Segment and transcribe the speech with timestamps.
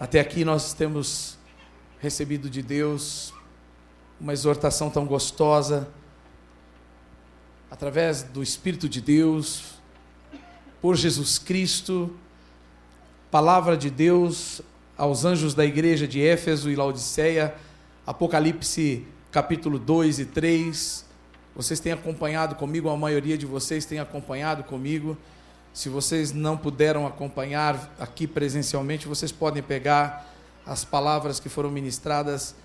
[0.00, 1.36] Até aqui nós temos
[2.00, 3.34] recebido de Deus
[4.20, 5.88] uma exortação tão gostosa,
[7.68, 9.74] através do Espírito de Deus,
[10.80, 12.16] por Jesus Cristo,
[13.28, 14.62] palavra de Deus
[14.96, 17.52] aos anjos da igreja de Éfeso e Laodiceia,
[18.06, 21.04] Apocalipse capítulo 2 e 3.
[21.56, 25.18] Vocês têm acompanhado comigo, a maioria de vocês tem acompanhado comigo.
[25.78, 30.28] Se vocês não puderam acompanhar aqui presencialmente, vocês podem pegar
[30.66, 32.56] as palavras que foram ministradas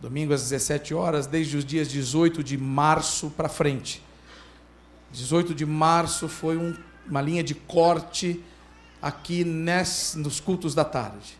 [0.00, 4.02] domingo às 17 horas, desde os dias 18 de março para frente.
[5.12, 6.74] 18 de março foi um,
[7.06, 8.42] uma linha de corte
[9.02, 11.38] aqui ness, nos cultos da tarde.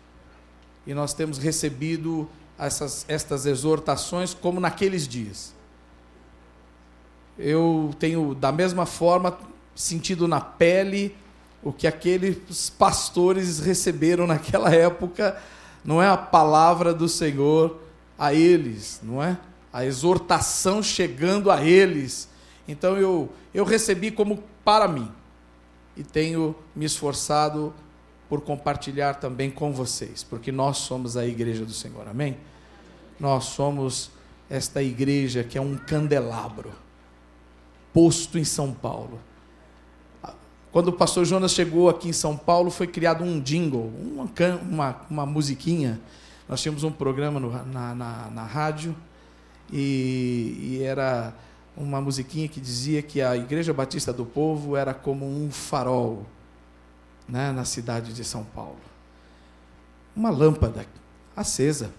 [0.87, 2.29] E nós temos recebido
[2.59, 5.55] essas, estas exortações como naqueles dias.
[7.39, 9.39] Eu tenho, da mesma forma,
[9.81, 11.17] sentido na pele
[11.63, 15.41] o que aqueles pastores receberam naquela época,
[15.85, 17.81] não é a palavra do Senhor
[18.19, 19.39] a eles, não é?
[19.73, 22.29] A exortação chegando a eles.
[22.67, 25.11] Então eu, eu recebi como para mim
[25.97, 27.75] e tenho me esforçado
[28.29, 32.37] por compartilhar também com vocês, porque nós somos a igreja do Senhor, amém?
[33.19, 34.11] Nós somos
[34.49, 36.73] esta igreja que é um candelabro
[37.93, 39.21] posto em São Paulo
[40.73, 44.31] quando o pastor Jonas chegou aqui em São Paulo, foi criado um jingle, uma,
[44.63, 46.01] uma, uma musiquinha.
[46.49, 48.95] Nós tínhamos um programa no, na, na, na, rádio
[49.73, 51.35] e, e, era
[51.77, 56.25] uma musiquinha que dizia que a Igreja Batista do Povo era como um farol
[57.29, 58.81] né, na cidade de São Paulo.
[60.15, 60.87] Uma lâmpada
[61.37, 61.91] acesa.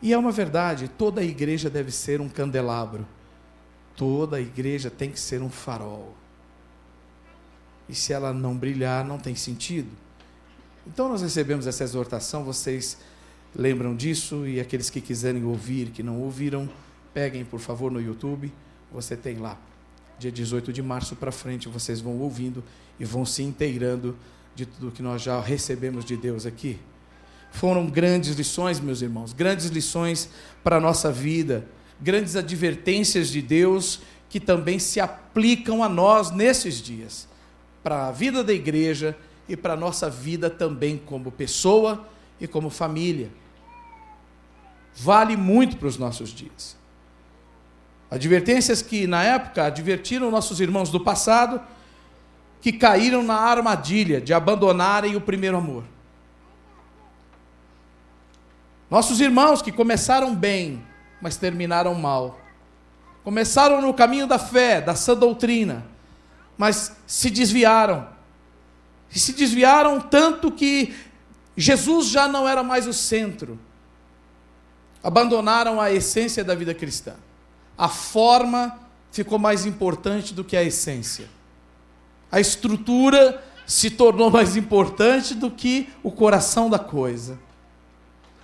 [0.00, 3.06] E é uma verdade, toda a igreja deve ser um candelabro.
[3.96, 6.14] Toda a igreja tem que ser um farol.
[7.88, 9.88] E se ela não brilhar, não tem sentido.
[10.86, 12.98] Então nós recebemos essa exortação, vocês
[13.54, 16.68] lembram disso e aqueles que quiserem ouvir, que não ouviram,
[17.12, 18.52] peguem por favor no YouTube,
[18.92, 19.58] você tem lá.
[20.18, 22.62] Dia 18 de março para frente, vocês vão ouvindo
[22.98, 24.16] e vão se inteirando
[24.54, 26.78] de tudo que nós já recebemos de Deus aqui.
[27.50, 30.28] Foram grandes lições, meus irmãos, grandes lições
[30.62, 31.66] para a nossa vida,
[32.00, 37.28] grandes advertências de Deus que também se aplicam a nós nesses dias
[37.84, 39.14] para a vida da igreja
[39.46, 42.08] e para a nossa vida também como pessoa
[42.40, 43.30] e como família.
[44.96, 46.76] Vale muito para os nossos dias.
[48.10, 51.60] Advertências que, na época, advertiram nossos irmãos do passado
[52.62, 55.84] que caíram na armadilha de abandonarem o primeiro amor.
[58.90, 60.82] Nossos irmãos que começaram bem,
[61.20, 62.38] mas terminaram mal.
[63.22, 65.84] Começaram no caminho da fé, da sã doutrina,
[66.56, 68.08] mas se desviaram.
[69.14, 70.94] E se desviaram tanto que
[71.56, 73.58] Jesus já não era mais o centro.
[75.02, 77.14] Abandonaram a essência da vida cristã.
[77.76, 78.78] A forma
[79.12, 81.28] ficou mais importante do que a essência.
[82.30, 87.38] A estrutura se tornou mais importante do que o coração da coisa.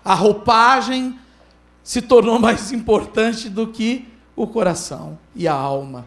[0.05, 1.19] A roupagem
[1.83, 6.07] se tornou mais importante do que o coração e a alma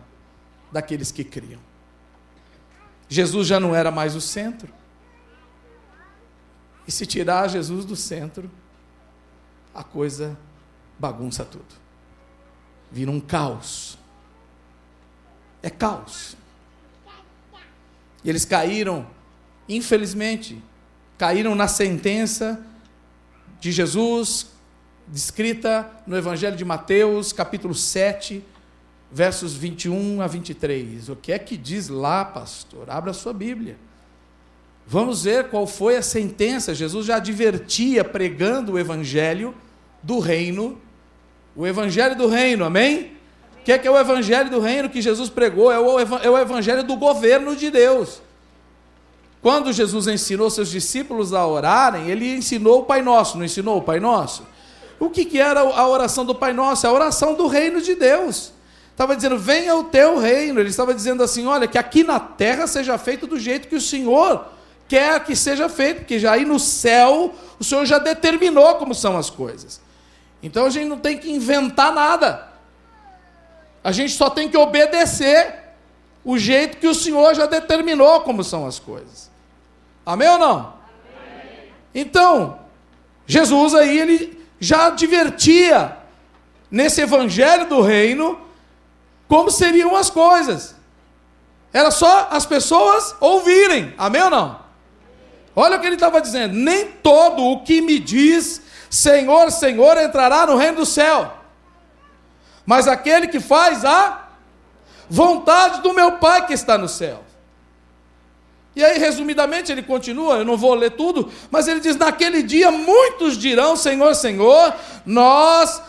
[0.72, 1.60] daqueles que criam.
[3.10, 4.74] Jesus já não era mais o centro.
[6.88, 8.50] E se tirar Jesus do centro,
[9.74, 10.38] a coisa
[11.00, 11.66] bagunça tudo.
[12.92, 13.98] Vira um caos.
[15.62, 16.36] É caos.
[18.24, 19.08] E eles caíram,
[19.68, 20.62] infelizmente,
[21.18, 22.64] caíram na sentença
[23.60, 24.48] de Jesus,
[25.08, 28.44] descrita no Evangelho de Mateus, capítulo 7,
[29.14, 31.10] versos 21 a 23.
[31.10, 32.90] O que é que diz lá, pastor?
[32.90, 33.78] Abra a sua Bíblia.
[34.88, 36.74] Vamos ver qual foi a sentença.
[36.74, 39.54] Jesus já advertia pregando o evangelho
[40.02, 40.82] do reino,
[41.56, 43.14] o evangelho do reino, amém?
[43.60, 45.72] O que é, que é o evangelho do reino que Jesus pregou?
[45.72, 48.20] É o, é o evangelho do governo de Deus.
[49.42, 53.82] Quando Jesus ensinou seus discípulos a orarem, ele ensinou o Pai Nosso, não ensinou o
[53.82, 54.44] Pai Nosso?
[55.00, 56.88] O que, que era a oração do Pai Nosso?
[56.88, 58.54] A oração do reino de Deus.
[58.94, 60.60] Estava dizendo, venha o teu reino.
[60.60, 63.82] Ele estava dizendo assim: olha, que aqui na terra seja feito do jeito que o
[63.82, 64.48] Senhor
[64.88, 69.18] quer que seja feito, porque já aí no céu o Senhor já determinou como são
[69.18, 69.82] as coisas.
[70.42, 72.48] Então a gente não tem que inventar nada.
[73.84, 75.56] A gente só tem que obedecer
[76.24, 79.32] o jeito que o Senhor já determinou como são as coisas.
[80.06, 80.74] Amém ou não?
[81.96, 82.60] Então,
[83.26, 85.98] Jesus aí ele já advertia
[86.70, 88.40] nesse evangelho do reino
[89.28, 90.76] como seriam as coisas.
[91.72, 93.94] Era só as pessoas ouvirem.
[93.98, 94.60] Amém ou não?
[95.56, 98.62] Olha o que ele estava dizendo: nem todo o que me diz
[98.94, 101.34] Senhor, Senhor entrará no reino do céu,
[102.64, 104.28] mas aquele que faz a
[105.10, 107.24] vontade do meu Pai que está no céu.
[108.76, 112.70] E aí, resumidamente, ele continua, eu não vou ler tudo, mas ele diz: naquele dia
[112.70, 115.82] muitos dirão, Senhor, Senhor, nós,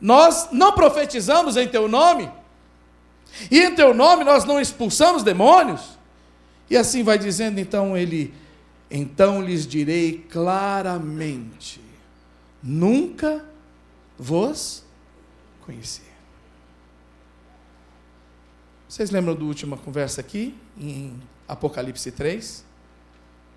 [0.00, 2.30] nós não profetizamos em teu nome,
[3.50, 5.98] e em teu nome nós não expulsamos demônios.
[6.68, 8.32] E assim vai dizendo, então ele,
[8.90, 11.80] então lhes direi claramente:
[12.62, 13.44] nunca
[14.18, 14.84] vos
[15.64, 16.02] conheci.
[18.88, 21.18] Vocês lembram da última conversa aqui, em
[21.48, 22.64] Apocalipse 3?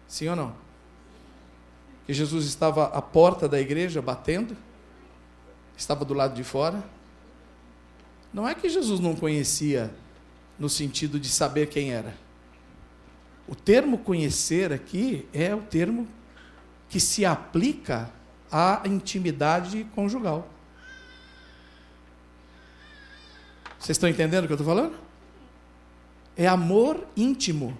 [0.07, 0.55] Sim ou não?
[2.05, 4.55] Que Jesus estava à porta da igreja batendo,
[5.75, 6.81] estava do lado de fora.
[8.35, 9.95] Não é que Jesus não conhecia
[10.59, 12.13] no sentido de saber quem era.
[13.47, 16.05] O termo conhecer aqui é o termo
[16.89, 18.11] que se aplica
[18.51, 20.49] à intimidade conjugal.
[23.79, 24.97] Vocês estão entendendo o que eu estou falando?
[26.35, 27.77] É amor íntimo.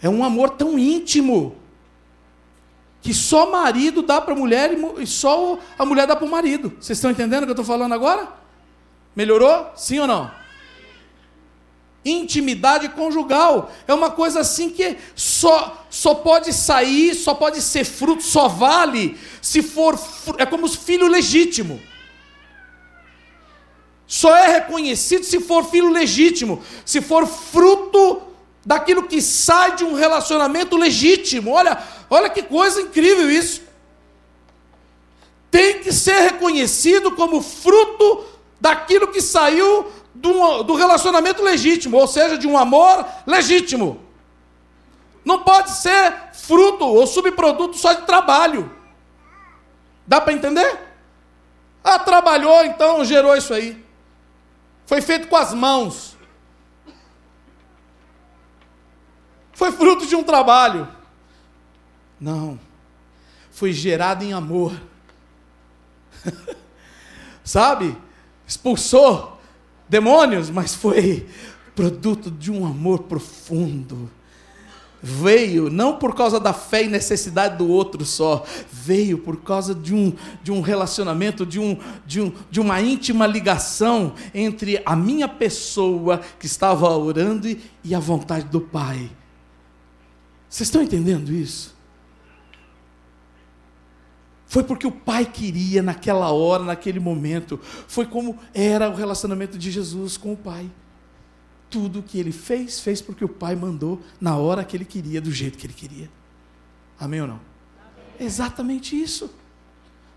[0.00, 1.56] É um amor tão íntimo
[3.04, 6.72] que só marido dá para mulher e só a mulher dá para o marido.
[6.80, 8.26] Vocês estão entendendo o que eu estou falando agora?
[9.14, 9.70] Melhorou?
[9.76, 10.30] Sim ou não?
[12.02, 18.22] Intimidade conjugal é uma coisa assim que só, só pode sair, só pode ser fruto,
[18.22, 19.98] só vale se for.
[20.38, 21.78] É como filho legítimo.
[24.06, 28.22] Só é reconhecido se for filho legítimo, se for fruto
[28.64, 31.52] daquilo que sai de um relacionamento legítimo.
[31.52, 33.62] Olha, olha que coisa incrível isso.
[35.50, 38.24] Tem que ser reconhecido como fruto
[38.60, 44.00] daquilo que saiu do, do relacionamento legítimo, ou seja, de um amor legítimo.
[45.24, 48.70] Não pode ser fruto ou subproduto só de trabalho.
[50.06, 50.78] Dá para entender?
[51.82, 53.82] Ah, trabalhou, então gerou isso aí.
[54.86, 56.13] Foi feito com as mãos.
[59.54, 60.88] Foi fruto de um trabalho.
[62.20, 62.58] Não.
[63.50, 64.72] Foi gerado em amor.
[67.44, 67.96] Sabe?
[68.46, 69.38] Expulsou
[69.88, 71.26] demônios, mas foi
[71.74, 74.10] produto de um amor profundo.
[75.02, 78.42] Veio não por causa da fé e necessidade do outro só,
[78.72, 83.26] veio por causa de um, de um relacionamento, de, um, de, um, de uma íntima
[83.26, 89.10] ligação entre a minha pessoa que estava orando e, e a vontade do Pai.
[90.54, 91.74] Vocês estão entendendo isso?
[94.46, 97.58] Foi porque o pai queria naquela hora, naquele momento.
[97.88, 100.70] Foi como era o relacionamento de Jesus com o pai.
[101.68, 105.20] Tudo o que ele fez, fez porque o pai mandou na hora que ele queria,
[105.20, 106.08] do jeito que ele queria.
[107.00, 107.40] Amém ou não?
[107.80, 108.14] Amém.
[108.20, 109.34] Exatamente isso.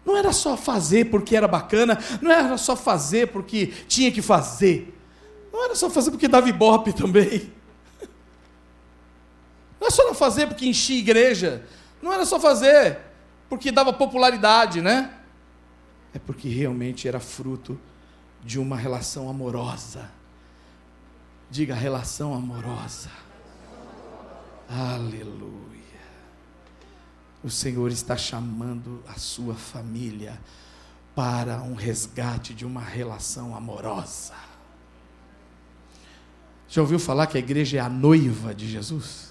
[0.05, 4.95] Não era só fazer porque era bacana, não era só fazer porque tinha que fazer.
[5.51, 7.56] Não era só fazer porque dava ibope também.
[9.79, 11.65] Não é só não fazer porque enchia igreja.
[12.01, 12.99] Não era só fazer
[13.49, 15.13] porque dava popularidade, né?
[16.13, 17.79] É porque realmente era fruto
[18.43, 20.09] de uma relação amorosa.
[21.49, 23.09] Diga relação amorosa.
[24.69, 25.77] Aleluia.
[27.43, 30.39] O Senhor está chamando a sua família
[31.15, 34.33] para um resgate de uma relação amorosa.
[36.67, 39.26] Já ouviu falar que a igreja é a noiva de Jesus?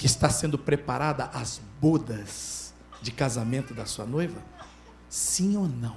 [0.00, 4.42] Que está sendo preparada as bodas de casamento da sua noiva?
[5.10, 5.94] Sim ou não?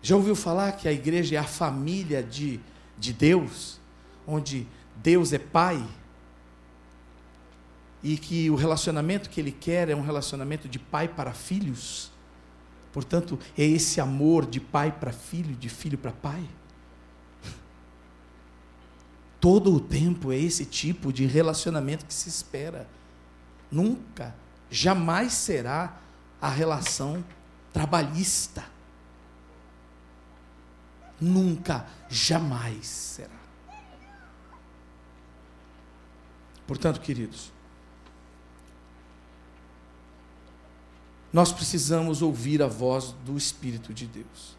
[0.00, 2.60] Já ouviu falar que a igreja é a família de,
[2.96, 3.80] de Deus,
[4.24, 5.84] onde Deus é pai?
[8.00, 12.12] E que o relacionamento que Ele quer é um relacionamento de pai para filhos?
[12.92, 16.48] Portanto, é esse amor de pai para filho, de filho para pai?
[19.44, 22.88] Todo o tempo é esse tipo de relacionamento que se espera.
[23.70, 24.34] Nunca,
[24.70, 26.00] jamais será
[26.40, 27.22] a relação
[27.70, 28.64] trabalhista.
[31.20, 33.36] Nunca, jamais será.
[36.66, 37.52] Portanto, queridos,
[41.30, 44.56] nós precisamos ouvir a voz do Espírito de Deus.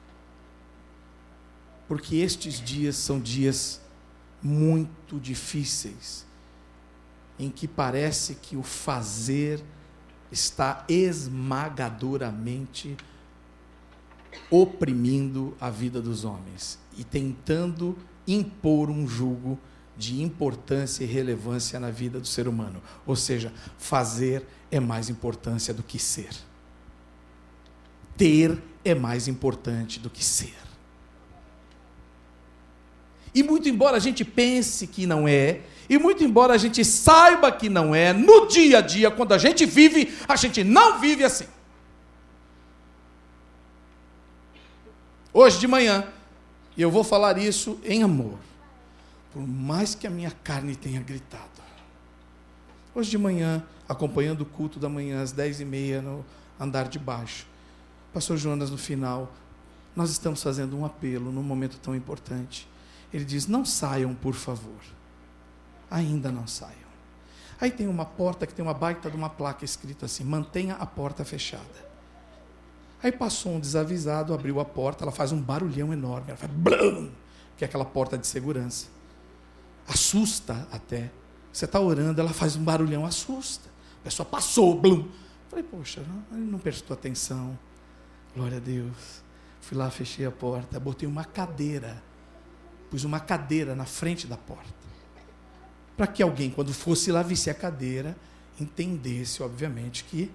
[1.88, 3.82] Porque estes dias são dias
[4.46, 6.26] muito difíceis,
[7.40, 9.60] em que parece que o fazer
[10.32, 12.96] está esmagadoramente
[14.52, 17.98] oprimindo a vida dos homens e tentando
[18.28, 19.58] impor um jugo
[19.98, 22.84] de importância e relevância na vida do ser humano.
[23.04, 26.36] Ou seja, fazer é mais importância do que ser.
[28.16, 30.65] Ter é mais importante do que ser.
[33.36, 37.52] E muito embora a gente pense que não é, e muito embora a gente saiba
[37.52, 41.26] que não é, no dia a dia, quando a gente vive, a gente não vive
[41.26, 41.46] assim.
[45.34, 46.08] Hoje de manhã,
[46.78, 48.38] e eu vou falar isso em amor,
[49.34, 51.44] por mais que a minha carne tenha gritado.
[52.96, 56.26] Hoje de manhã, acompanhando o culto da manhã às dez e meia no
[56.58, 57.46] andar de baixo,
[58.14, 59.30] Pastor Jonas no final,
[59.94, 62.66] nós estamos fazendo um apelo num momento tão importante.
[63.16, 64.82] Ele diz: não saiam, por favor
[65.90, 66.76] ainda não saiam.
[67.60, 70.86] Aí tem uma porta que tem uma baita de uma placa escrita assim: mantenha a
[70.86, 71.86] porta fechada.
[73.02, 77.12] Aí passou um desavisado, abriu a porta, ela faz um barulhão enorme, ela faz blum,
[77.56, 78.88] que é aquela porta de segurança.
[79.88, 81.12] Assusta até.
[81.54, 83.70] Você está orando, ela faz um barulhão, assusta.
[84.02, 85.08] A pessoa passou, blum.
[85.50, 87.58] Falei, poxa, não, ele não prestou atenção.
[88.36, 89.24] Glória a Deus.
[89.62, 92.04] Fui lá, fechei a porta, botei uma cadeira.
[92.96, 94.74] Pus uma cadeira na frente da porta
[95.98, 98.16] para que alguém, quando fosse lá, visse a cadeira,
[98.58, 100.32] entendesse, obviamente, que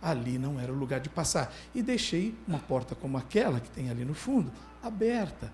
[0.00, 1.54] ali não era o lugar de passar.
[1.74, 4.50] E deixei uma porta como aquela que tem ali no fundo,
[4.82, 5.52] aberta.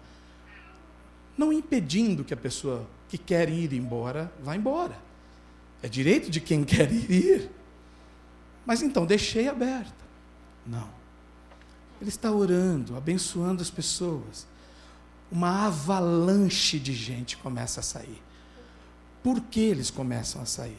[1.37, 4.97] Não impedindo que a pessoa que quer ir embora vá embora.
[5.83, 7.51] É direito de quem quer ir.
[8.65, 10.05] Mas então, deixei aberta.
[10.65, 10.89] Não.
[12.01, 14.47] Ele está orando, abençoando as pessoas.
[15.35, 18.23] Uma avalanche de gente começa a sair.
[19.21, 20.79] Por que eles começam a sair?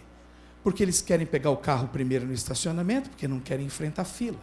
[0.63, 4.39] Porque eles querem pegar o carro primeiro no estacionamento, porque não querem enfrentar a fila.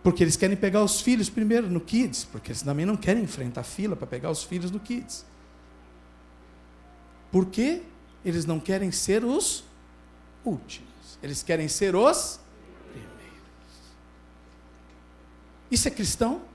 [0.00, 3.62] Porque eles querem pegar os filhos primeiro no Kids, porque eles também não querem enfrentar
[3.62, 5.26] a fila para pegar os filhos no Kids.
[7.32, 7.82] Por que
[8.24, 9.64] eles não querem ser os
[10.44, 11.18] últimos?
[11.20, 12.38] Eles querem ser os
[12.92, 13.10] primeiros.
[15.68, 16.48] Isso é cristão?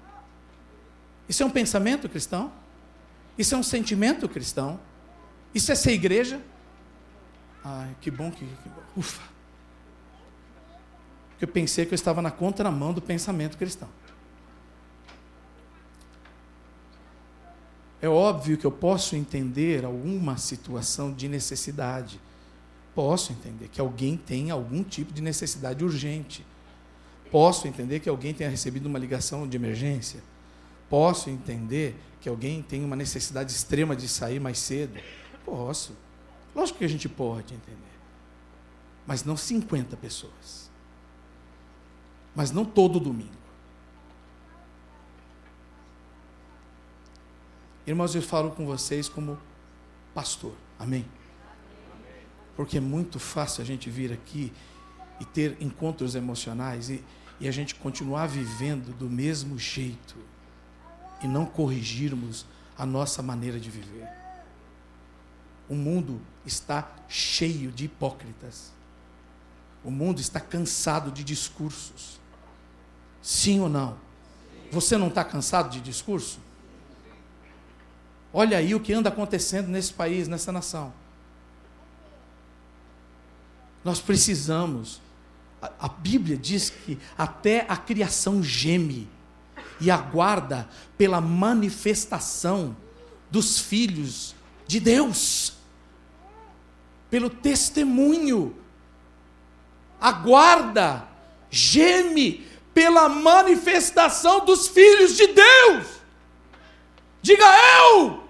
[1.27, 2.51] Isso é um pensamento cristão?
[3.38, 4.79] Isso é um sentimento cristão.
[5.53, 6.41] Isso é ser igreja.
[7.63, 8.46] Ai, que bom que.
[8.46, 9.22] que ufa.
[11.29, 13.89] Porque eu pensei que eu estava na contramão do pensamento cristão.
[18.01, 22.22] É óbvio que eu posso entender alguma situação de necessidade.
[22.94, 26.46] Posso entender que alguém tem algum tipo de necessidade urgente.
[27.32, 30.22] Posso entender que alguém tenha recebido uma ligação de emergência.
[30.89, 35.00] Posso entender que alguém tem uma necessidade extrema de sair mais cedo?
[35.44, 35.96] Posso.
[36.56, 37.82] Lógico que a gente pode entender.
[39.06, 40.70] Mas não 50 pessoas.
[42.36, 43.30] Mas não todo domingo.
[47.86, 49.38] Irmãos, eu falo com vocês como
[50.13, 50.54] pastor.
[50.80, 51.06] Amém?
[52.56, 54.51] Porque é muito fácil a gente vir aqui
[55.20, 57.04] e ter encontros emocionais e,
[57.39, 60.15] e a gente continuar vivendo do mesmo jeito
[61.22, 62.45] e não corrigirmos
[62.77, 64.07] a nossa maneira de viver.
[65.69, 68.72] O mundo está cheio de hipócritas.
[69.84, 72.19] O mundo está cansado de discursos.
[73.22, 73.98] Sim ou não?
[74.72, 76.39] Você não está cansado de discurso?
[78.34, 80.93] Olha aí o que anda acontecendo nesse país, nessa nação.
[83.84, 85.01] Nós precisamos.
[85.79, 89.07] A, Bíblia diz que até a criação geme
[89.79, 90.67] e aguarda
[90.98, 92.75] pela manifestação
[93.29, 94.36] dos filhos
[94.67, 95.53] de Deus,
[97.10, 98.55] pelo testemunho,
[100.00, 101.08] aguarda,
[101.50, 105.88] geme pela manifestação dos filhos de Deus.
[107.22, 107.46] Diga
[107.79, 108.24] eu!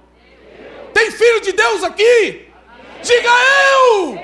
[0.94, 2.48] Tem filho de Deus aqui?
[3.04, 4.18] Diga eu!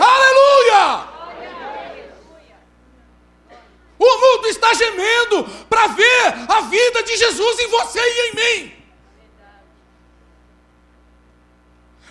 [0.00, 1.11] Aleluia!
[4.04, 8.84] O mundo está gemendo para ver a vida de Jesus em você e em mim.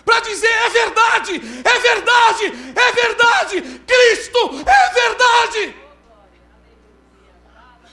[0.02, 2.44] Para dizer é verdade, é verdade,
[2.74, 5.76] é verdade, Cristo é verdade.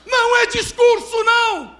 [0.05, 1.78] Não é discurso, não.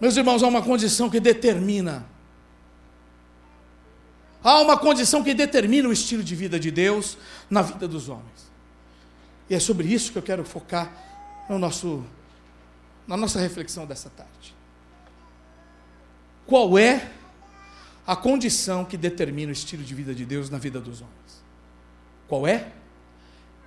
[0.00, 2.06] Meus irmãos, há uma condição que determina.
[4.42, 7.16] Há uma condição que determina o estilo de vida de Deus
[7.50, 8.50] na vida dos homens.
[9.48, 10.92] E é sobre isso que eu quero focar
[11.48, 12.04] no nosso,
[13.06, 14.54] na nossa reflexão dessa tarde.
[16.46, 17.10] Qual é
[18.06, 21.44] a condição que determina o estilo de vida de Deus na vida dos homens.
[22.28, 22.72] Qual é?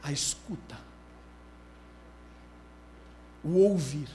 [0.01, 0.77] A escuta.
[3.43, 4.07] O ouvir.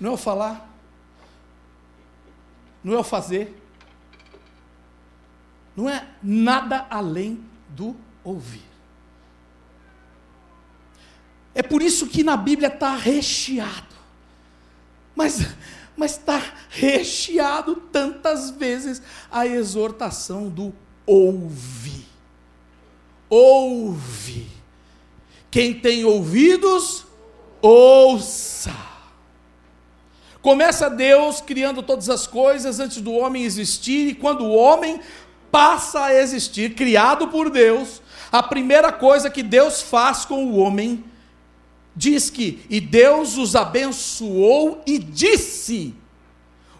[0.00, 0.68] Não é o falar,
[2.82, 3.60] não é o fazer,
[5.76, 8.66] não é nada além do ouvir.
[11.54, 13.96] É por isso que na Bíblia está recheado.
[15.16, 15.40] Mas
[15.98, 16.40] mas está
[16.70, 20.72] recheado tantas vezes a exortação do
[21.04, 22.06] ouve.
[23.28, 24.46] Ouve.
[25.50, 27.04] Quem tem ouvidos,
[27.60, 28.72] ouça.
[30.48, 34.98] Começa Deus criando todas as coisas antes do homem existir, e quando o homem
[35.52, 38.00] passa a existir, criado por Deus,
[38.32, 41.04] a primeira coisa que Deus faz com o homem
[41.94, 45.94] diz que, e Deus os abençoou e disse.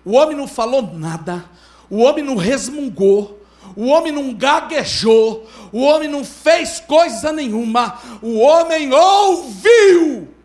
[0.03, 1.45] O homem não falou nada,
[1.91, 3.39] o homem não resmungou,
[3.77, 10.38] o homem não gaguejou, o homem não fez coisa nenhuma, o homem ouviu.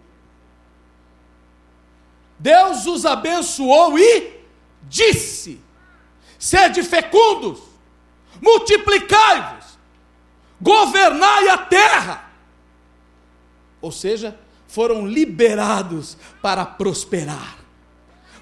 [2.43, 4.43] Deus os abençoou e
[4.81, 5.61] disse:
[6.37, 7.61] sede fecundos,
[8.41, 9.79] multiplicai-vos,
[10.59, 12.31] governai a terra.
[13.81, 17.59] Ou seja, foram liberados para prosperar,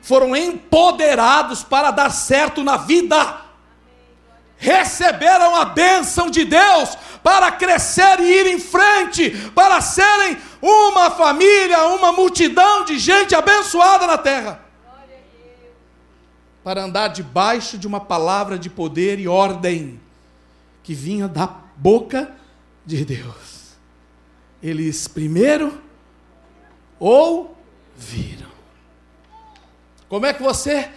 [0.02, 3.51] foram empoderados para dar certo na vida,
[4.62, 11.88] receberam a bênção de Deus para crescer e ir em frente, para serem uma família,
[11.88, 14.64] uma multidão de gente abençoada na terra.
[16.64, 20.00] Para andar debaixo de uma palavra de poder e ordem
[20.84, 22.32] que vinha da boca
[22.86, 23.72] de Deus.
[24.62, 25.82] Eles primeiro
[27.00, 28.52] ouviram.
[30.08, 30.88] Como é que você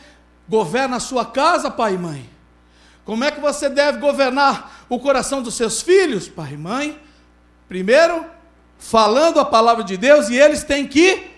[0.46, 2.33] governa a sua casa, pai e mãe?
[3.04, 7.00] Como é que você deve governar o coração dos seus filhos, pai e mãe?
[7.68, 8.24] Primeiro,
[8.78, 11.30] falando a palavra de Deus e eles têm que.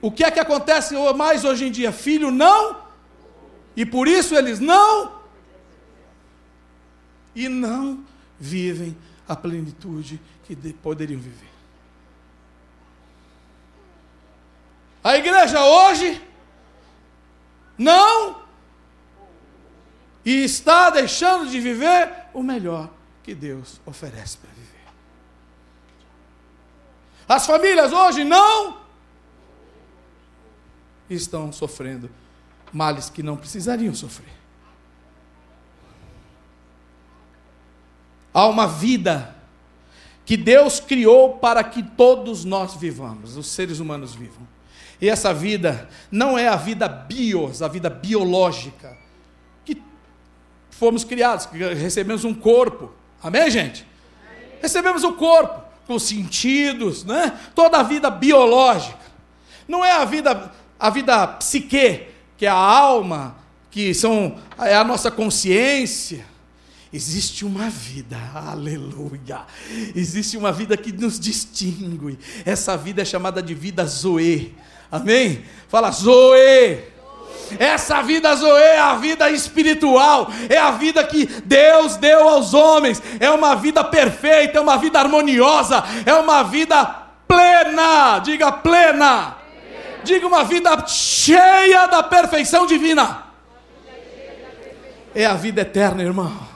[0.00, 1.92] O que é que acontece mais hoje em dia?
[1.92, 2.76] Filho não,
[3.76, 5.12] e por isso eles não,
[7.34, 8.04] e não
[8.38, 8.96] vivem
[9.28, 11.52] a plenitude que poderiam viver.
[15.04, 16.20] A igreja hoje
[17.78, 18.41] não
[20.24, 22.90] e está deixando de viver o melhor
[23.22, 24.62] que Deus oferece para viver.
[27.28, 28.80] As famílias hoje não
[31.08, 32.10] estão sofrendo
[32.72, 34.32] males que não precisariam sofrer.
[38.32, 39.36] Há uma vida
[40.24, 44.46] que Deus criou para que todos nós vivamos, os seres humanos vivam.
[45.00, 48.96] E essa vida não é a vida bios, a vida biológica,
[50.82, 51.46] fomos criados,
[51.80, 52.90] recebemos um corpo.
[53.22, 53.86] Amém, gente?
[54.60, 57.38] Recebemos o um corpo, com sentidos, né?
[57.54, 58.98] toda a vida biológica.
[59.68, 63.36] Não é a vida, a vida psique, que é a alma,
[63.70, 66.26] que são, é a nossa consciência.
[66.92, 69.42] Existe uma vida, aleluia.
[69.94, 72.18] Existe uma vida que nos distingue.
[72.44, 74.52] Essa vida é chamada de vida Zoe.
[74.90, 75.44] Amém?
[75.68, 76.91] Fala, Zoe.
[77.58, 83.02] Essa vida Zoe é a vida espiritual, é a vida que Deus deu aos homens,
[83.20, 86.84] é uma vida perfeita, é uma vida harmoniosa, é uma vida
[87.28, 89.36] plena, diga plena,
[90.04, 93.24] diga uma vida cheia da perfeição divina.
[95.14, 96.52] É a vida eterna, irmãos.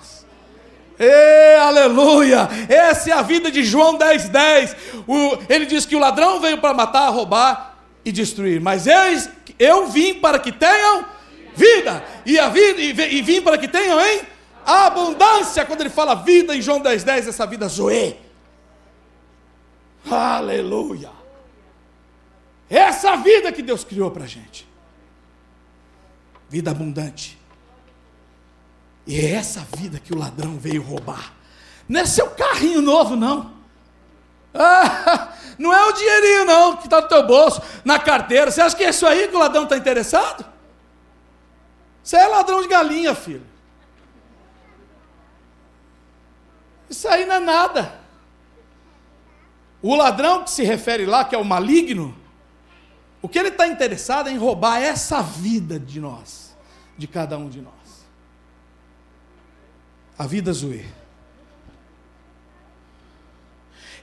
[0.98, 2.48] E, aleluia!
[2.68, 4.28] Essa é a vida de João 10,10.
[4.30, 4.76] 10.
[5.06, 8.60] O, ele diz que o ladrão veio para matar, roubar e destruir.
[8.62, 11.06] Mas eis, eu vim para que tenham
[11.54, 12.04] vida.
[12.24, 14.22] E a vida e, vim para que tenham em
[14.64, 15.64] abundância.
[15.64, 18.16] Quando ele fala vida em João 10, 10, essa vida zoe.
[20.10, 21.10] Aleluia.
[22.68, 24.68] Essa vida que Deus criou para a gente.
[26.48, 27.38] Vida abundante.
[29.06, 31.32] E é essa vida que o ladrão veio roubar.
[31.88, 33.54] Não é seu carrinho novo, não.
[34.52, 38.50] Ah, não é o dinheirinho, não, que está no teu bolso, na carteira.
[38.50, 40.44] Você acha que é isso aí que o ladrão está interessado?
[42.02, 43.46] Você é ladrão de galinha, filho.
[46.88, 48.00] Isso aí não é nada.
[49.82, 52.16] O ladrão que se refere lá, que é o maligno,
[53.20, 56.56] o que ele está interessado é em roubar essa vida de nós,
[56.96, 57.74] de cada um de nós.
[60.18, 60.86] A vida zoe.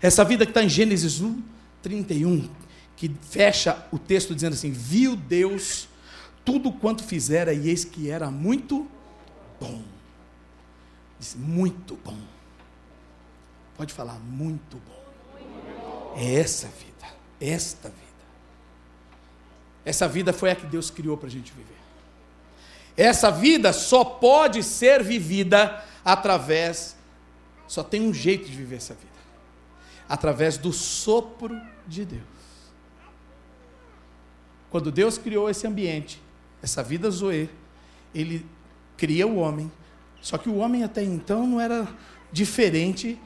[0.04, 1.42] Essa vida que está em Gênesis 1,
[1.82, 2.50] 31,
[2.98, 5.88] que fecha o texto dizendo assim: Viu Deus
[6.44, 8.86] tudo quanto fizera, e eis que era muito
[9.62, 9.82] bom.
[11.18, 12.18] Disse, muito bom.
[13.78, 16.18] Pode falar, muito bom.
[16.18, 18.02] É essa vida, esta vida.
[19.86, 21.78] Essa vida foi a que Deus criou para a gente viver.
[22.98, 26.98] Essa vida só pode ser vivida através,
[27.70, 29.13] só tem um jeito de viver essa vida
[30.08, 32.24] através do sopro de Deus.
[34.70, 36.22] Quando Deus criou esse ambiente,
[36.62, 37.50] essa vida Zoe,
[38.14, 38.46] ele
[38.98, 39.72] cria o homem,
[40.22, 41.88] só que o homem até então não era
[42.32, 43.20] diferente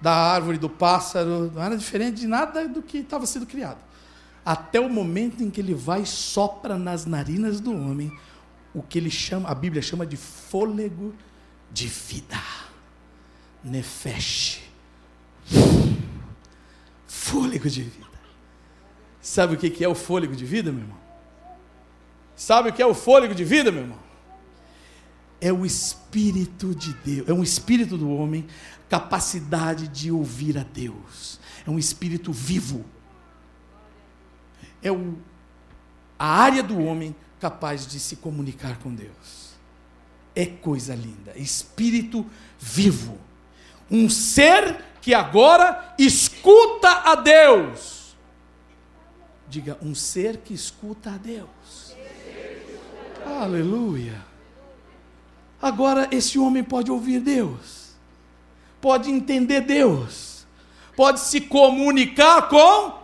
[0.00, 3.78] da árvore, do pássaro, não era diferente de nada do que estava sendo criado.
[4.44, 8.12] Até o momento em que ele vai e sopra nas narinas do homem
[8.74, 11.14] o que ele chama, a Bíblia chama de fôlego
[11.70, 12.40] de vida.
[13.62, 14.71] Nefesh.
[17.06, 18.06] Fôlego de vida.
[19.20, 20.98] Sabe o que é o fôlego de vida, meu irmão?
[22.34, 23.98] Sabe o que é o fôlego de vida, meu irmão?
[25.40, 28.46] É o Espírito de Deus, é um Espírito do homem,
[28.88, 31.38] capacidade de ouvir a Deus.
[31.66, 32.84] É um Espírito vivo.
[34.82, 35.16] É o,
[36.18, 39.52] a área do homem capaz de se comunicar com Deus.
[40.34, 41.32] É coisa linda.
[41.36, 42.26] Espírito
[42.58, 43.18] vivo.
[43.90, 48.16] Um ser que agora escuta a Deus.
[49.48, 51.94] Diga, um ser que escuta a Deus.
[53.26, 54.24] Aleluia.
[55.60, 57.94] Agora esse homem pode ouvir Deus,
[58.80, 60.46] pode entender Deus,
[60.96, 63.01] pode se comunicar com.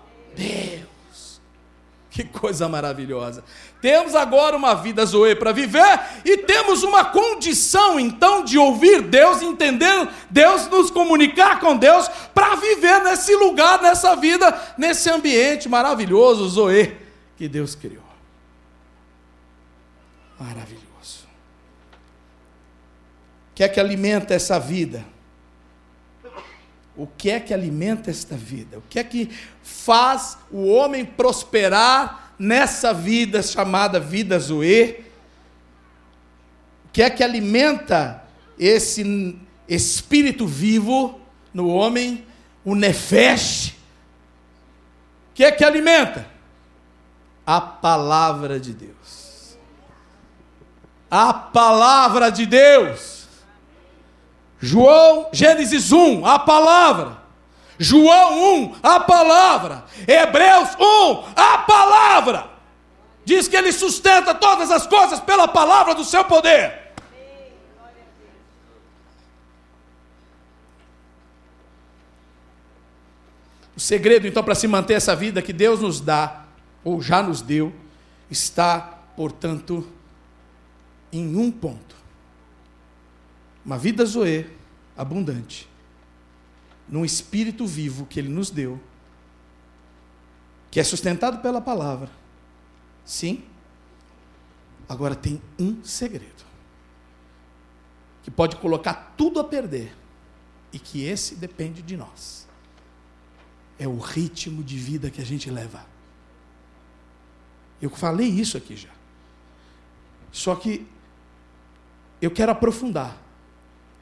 [2.19, 3.45] Que coisa maravilhosa.
[3.81, 9.41] Temos agora uma vida zoe para viver e temos uma condição então de ouvir Deus,
[9.41, 16.49] entender Deus, nos comunicar com Deus para viver nesse lugar, nessa vida, nesse ambiente maravilhoso
[16.49, 16.97] zoe
[17.37, 18.03] que Deus criou.
[20.41, 21.29] Maravilhoso.
[23.53, 25.05] O que é que alimenta essa vida?
[26.99, 28.79] O que é que alimenta esta vida?
[28.79, 29.31] O que é que
[29.63, 35.05] faz o homem prosperar nessa vida chamada vida Zoe,
[36.93, 38.25] que é que alimenta
[38.59, 41.21] esse espírito vivo
[41.55, 42.27] no homem,
[42.65, 43.77] o Nefesh,
[45.39, 46.27] que é que alimenta?
[47.47, 49.57] A palavra de Deus.
[51.09, 53.18] A palavra de Deus.
[54.61, 57.19] João, Gênesis 1, a palavra.
[57.79, 59.85] João 1, a palavra.
[60.07, 62.51] Hebreus 1, a palavra.
[63.25, 66.89] Diz que ele sustenta todas as coisas pela palavra do seu poder.
[73.77, 76.47] O segredo, então, para se manter essa vida que Deus nos dá,
[76.83, 77.73] ou já nos deu,
[78.29, 78.81] está,
[79.15, 79.87] portanto,
[81.13, 81.88] em um ponto:
[83.69, 84.47] uma vida zoe,
[84.97, 85.69] abundante,
[86.89, 88.81] num espírito vivo que Ele nos deu,
[90.71, 92.09] que é sustentado pela palavra.
[93.05, 93.45] Sim.
[94.89, 96.47] Agora tem um segredo
[98.23, 99.95] que pode colocar tudo a perder
[100.73, 102.49] e que esse depende de nós.
[103.79, 105.85] É o ritmo de vida que a gente leva.
[107.83, 108.89] Eu falei isso aqui já.
[110.33, 110.87] Só que
[112.23, 113.28] eu quero aprofundar.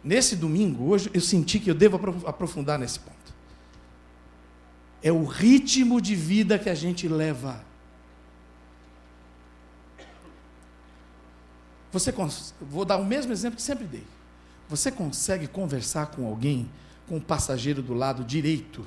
[0.07, 3.35] Nesse domingo, hoje, eu senti que eu devo aprofundar nesse ponto.
[5.03, 7.61] É o ritmo de vida que a gente leva.
[11.91, 12.15] Você
[12.61, 14.05] vou dar o mesmo exemplo que sempre dei.
[14.69, 16.71] Você consegue conversar com alguém,
[17.09, 18.87] com o passageiro do lado direito,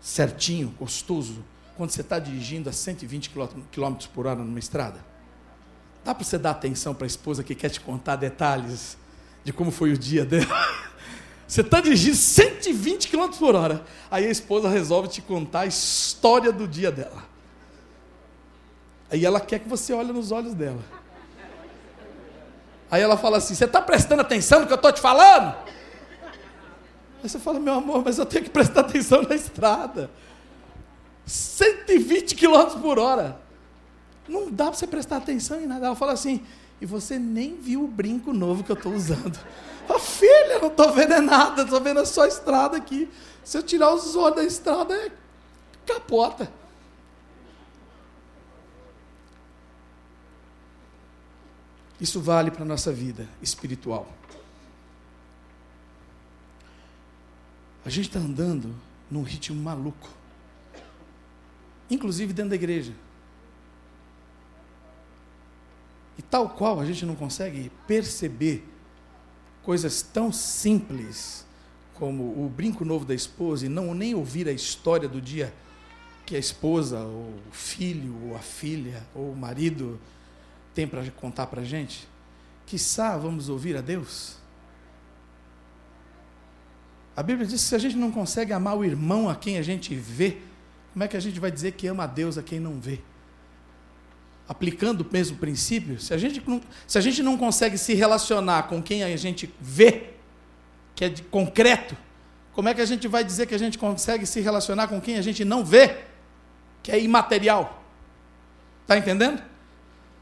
[0.00, 1.44] certinho, gostoso,
[1.76, 3.30] quando você está dirigindo a 120
[3.72, 5.04] km por hora numa estrada?
[6.04, 8.96] Dá para você dar atenção para a esposa que quer te contar detalhes
[9.46, 10.44] de como foi o dia dela.
[11.46, 13.84] Você está dirigindo 120 km por hora.
[14.10, 17.22] Aí a esposa resolve te contar a história do dia dela.
[19.08, 20.80] Aí ela quer que você olhe nos olhos dela.
[22.90, 25.54] Aí ela fala assim: Você está prestando atenção no que eu estou te falando?
[27.22, 30.10] Aí você fala: Meu amor, mas eu tenho que prestar atenção na estrada.
[31.24, 33.40] 120 km por hora.
[34.26, 35.86] Não dá para você prestar atenção em nada.
[35.86, 36.44] Ela fala assim:
[36.80, 39.38] e você nem viu o brinco novo que eu estou usando.
[39.88, 43.08] Ah, filha, não estou vendo nada, estou vendo só a estrada aqui.
[43.44, 45.12] Se eu tirar os olhos da estrada, é
[45.86, 46.50] capota.
[52.00, 54.08] Isso vale para a nossa vida espiritual.
[57.84, 58.74] A gente está andando
[59.08, 60.10] num ritmo maluco.
[61.88, 62.92] Inclusive dentro da igreja.
[66.18, 68.66] E tal qual a gente não consegue perceber
[69.62, 71.44] coisas tão simples
[71.94, 75.52] como o brinco novo da esposa e não nem ouvir a história do dia
[76.24, 79.98] que a esposa, ou o filho, ou a filha, ou o marido
[80.74, 82.06] tem para contar para a gente?
[82.66, 84.36] Quiçá vamos ouvir a Deus?
[87.16, 89.62] A Bíblia diz que se a gente não consegue amar o irmão a quem a
[89.62, 90.38] gente vê,
[90.92, 93.00] como é que a gente vai dizer que ama a Deus a quem não vê?
[94.48, 98.64] Aplicando o mesmo princípio, se a gente não, se a gente não consegue se relacionar
[98.64, 100.10] com quem a gente vê,
[100.94, 101.96] que é de concreto,
[102.52, 105.18] como é que a gente vai dizer que a gente consegue se relacionar com quem
[105.18, 105.98] a gente não vê,
[106.82, 107.82] que é imaterial?
[108.82, 109.42] Está entendendo?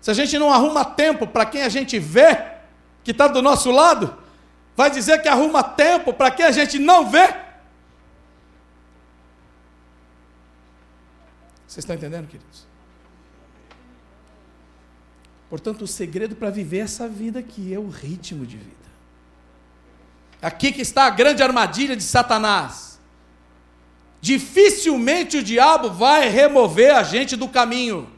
[0.00, 2.36] Se a gente não arruma tempo para quem a gente vê,
[3.04, 4.16] que está do nosso lado,
[4.76, 7.28] vai dizer que arruma tempo para quem a gente não vê?
[11.66, 12.66] Vocês estão entendendo, queridos?
[15.54, 18.74] Portanto, o segredo para viver essa vida aqui é o ritmo de vida.
[20.42, 22.98] Aqui que está a grande armadilha de Satanás.
[24.20, 28.10] Dificilmente o diabo vai remover a gente do caminho.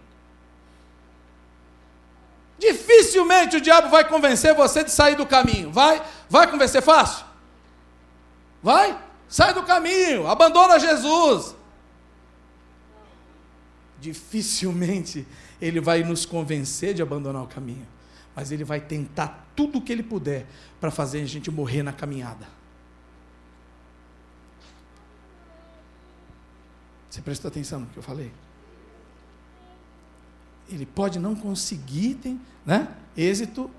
[2.59, 5.70] Dificilmente o diabo vai convencer você de sair do caminho.
[5.70, 6.03] Vai?
[6.31, 7.27] Vai convencer fácil?
[8.62, 8.99] Vai?
[9.29, 11.55] Sai do caminho, abandona Jesus.
[14.01, 15.27] Dificilmente
[15.61, 17.87] ele vai nos convencer de abandonar o caminho,
[18.35, 20.47] mas ele vai tentar tudo o que ele puder
[20.81, 22.47] para fazer a gente morrer na caminhada.
[27.09, 28.31] Você prestou atenção no que eu falei?
[30.69, 33.71] ele pode não conseguir tem, né, êxito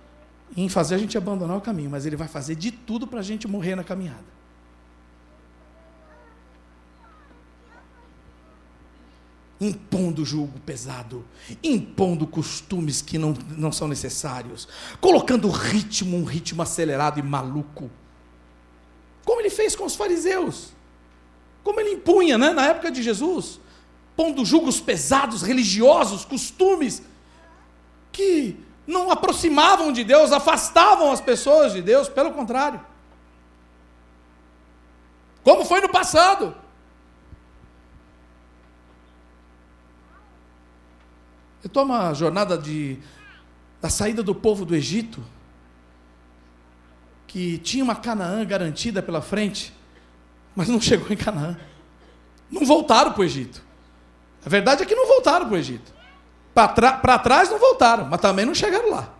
[0.55, 3.23] em fazer a gente abandonar o caminho, mas ele vai fazer de tudo para a
[3.23, 4.36] gente morrer na caminhada.
[9.59, 11.25] Impondo julgo pesado,
[11.63, 14.67] impondo costumes que não, não são necessários,
[15.01, 17.89] colocando ritmo, um ritmo acelerado e maluco.
[19.25, 20.73] Como ele fez com os fariseus,
[21.63, 23.59] como ele impunha né, na época de Jesus
[24.17, 27.03] pondo julgos pesados, religiosos, costumes
[28.11, 32.81] que não aproximavam de Deus, afastavam as pessoas de Deus, pelo contrário.
[35.43, 36.55] Como foi no passado.
[41.63, 42.97] Eu tomo a jornada de,
[43.81, 45.23] da saída do povo do Egito,
[47.25, 49.73] que tinha uma Canaã garantida pela frente,
[50.55, 51.57] mas não chegou em Canaã.
[52.49, 53.61] Não voltaram para o Egito.
[54.45, 55.91] A verdade é que não voltaram para o Egito.
[56.53, 59.16] Para trás não voltaram, mas também não chegaram lá.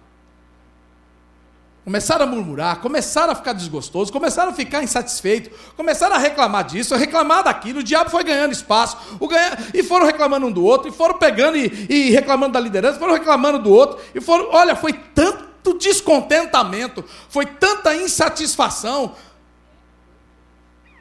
[1.88, 6.94] Começaram a murmurar, começaram a ficar desgostosos, começaram a ficar insatisfeitos, começaram a reclamar disso,
[6.94, 7.80] a reclamar daquilo.
[7.80, 9.58] O diabo foi ganhando espaço, ganha...
[9.74, 13.14] e foram reclamando um do outro, e foram pegando e, e reclamando da liderança, foram
[13.14, 14.50] reclamando do outro, e foram.
[14.52, 19.16] Olha, foi tanto descontentamento, foi tanta insatisfação,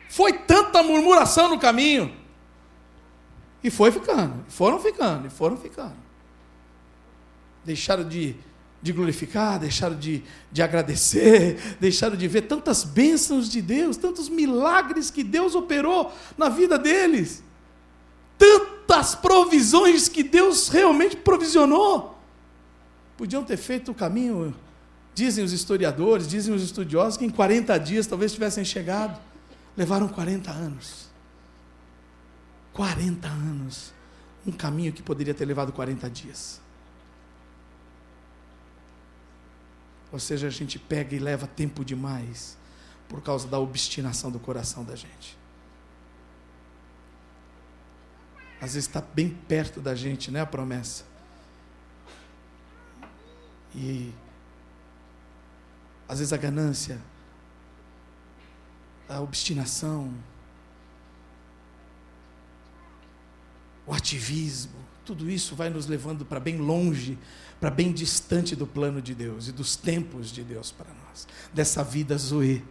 [0.09, 2.15] foi tanta murmuração no caminho
[3.61, 5.97] e foi ficando, foram ficando, e foram ficando.
[7.65, 8.37] Deixaram de,
[8.87, 15.11] de glorificar, deixaram de, de agradecer, deixaram de ver tantas bênçãos de Deus, tantos milagres
[15.11, 17.43] que Deus operou na vida deles,
[18.39, 22.17] tantas provisões que Deus realmente provisionou.
[23.17, 24.55] Podiam ter feito o caminho,
[25.15, 29.19] dizem os historiadores, dizem os estudiosos, que em 40 dias talvez tivessem chegado.
[29.77, 31.11] Levaram 40 anos.
[32.73, 33.93] 40 anos.
[34.47, 36.61] Um caminho que poderia ter levado 40 dias.
[40.17, 42.57] Ou seja, a gente pega e leva tempo demais
[43.07, 45.37] por causa da obstinação do coração da gente.
[48.59, 50.41] Às vezes está bem perto da gente, né?
[50.41, 51.05] A promessa.
[53.75, 54.11] E
[56.09, 56.99] às vezes a ganância,
[59.07, 60.15] a obstinação,
[63.87, 67.17] o ativismo, tudo isso vai nos levando para bem longe,
[67.61, 71.85] para bem distante do plano de Deus e dos tempos de Deus para nós, dessa
[71.85, 72.65] vida zoe,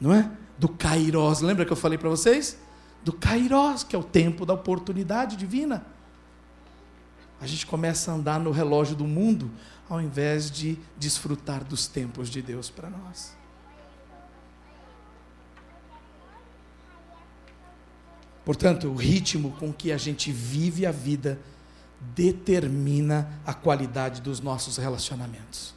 [0.00, 0.30] não é?
[0.56, 2.56] Do Kairos, lembra que eu falei para vocês?
[3.02, 5.84] Do Kairos, que é o tempo da oportunidade divina.
[7.40, 9.50] A gente começa a andar no relógio do mundo,
[9.88, 13.39] ao invés de desfrutar dos tempos de Deus para nós.
[18.50, 21.38] Portanto, o ritmo com que a gente vive a vida
[22.16, 25.72] determina a qualidade dos nossos relacionamentos.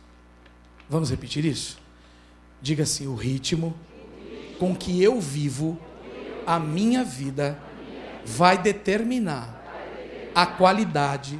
[0.89, 1.77] Vamos repetir isso?
[2.59, 3.75] Diga assim: o ritmo
[4.57, 5.79] com que eu vivo
[6.47, 7.59] a minha vida
[8.25, 11.39] vai determinar a qualidade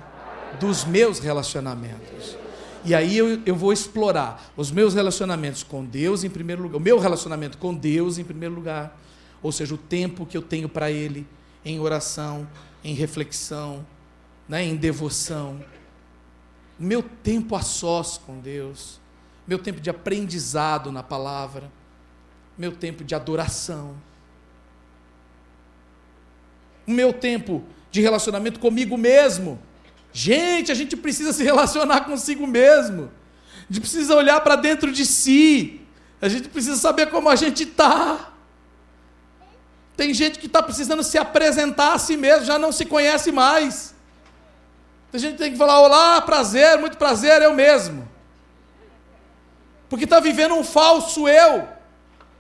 [0.60, 2.38] dos meus relacionamentos.
[2.86, 6.80] E aí eu, eu vou explorar os meus relacionamentos com Deus em primeiro lugar, o
[6.80, 8.96] meu relacionamento com Deus em primeiro lugar,
[9.44, 11.28] ou seja, o tempo que eu tenho para Ele
[11.64, 12.48] em oração,
[12.84, 13.86] em reflexão,
[14.48, 15.64] né, em devoção,
[16.80, 19.00] meu tempo a sós com Deus,
[19.46, 21.70] meu tempo de aprendizado na palavra,
[22.58, 23.96] meu tempo de adoração,
[26.88, 29.60] o meu tempo de relacionamento comigo mesmo.
[30.12, 33.12] Gente, a gente precisa se relacionar consigo mesmo.
[33.70, 35.82] A gente precisa olhar para dentro de si.
[36.22, 38.33] A gente precisa saber como a gente está.
[40.04, 43.96] Tem gente que está precisando se apresentar a si mesmo, já não se conhece mais.
[45.10, 48.06] Tem gente que tem que falar: Olá, prazer, muito prazer, eu mesmo.
[49.88, 51.70] Porque está vivendo um falso eu,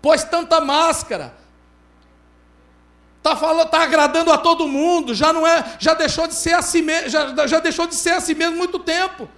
[0.01, 1.33] pôs tanta máscara,
[3.19, 6.81] Está tá agradando a todo mundo, já não é, já deixou de ser a si
[6.81, 9.29] mesmo, já, já deixou de ser a si mesmo muito tempo.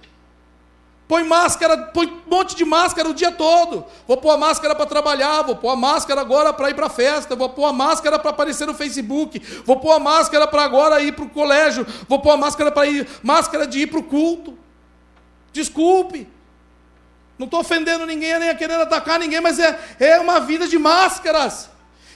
[1.08, 3.84] Põe máscara, põe um monte de máscara o dia todo.
[4.08, 6.90] Vou pôr a máscara para trabalhar, vou pôr a máscara agora para ir para a
[6.90, 11.00] festa, vou pôr a máscara para aparecer no Facebook, vou pôr a máscara para agora
[11.00, 14.02] ir para o colégio, vou pôr a máscara para ir, máscara de ir para o
[14.02, 14.58] culto.
[15.52, 16.28] Desculpe.
[17.38, 21.70] Não estou ofendendo ninguém, nem querendo atacar ninguém, mas é, é uma vida de máscaras.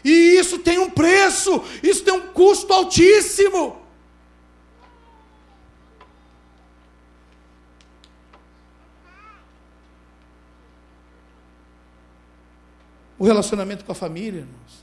[0.05, 3.80] E isso tem um preço, isso tem um custo altíssimo.
[13.21, 14.83] O relacionamento com a família, irmãos.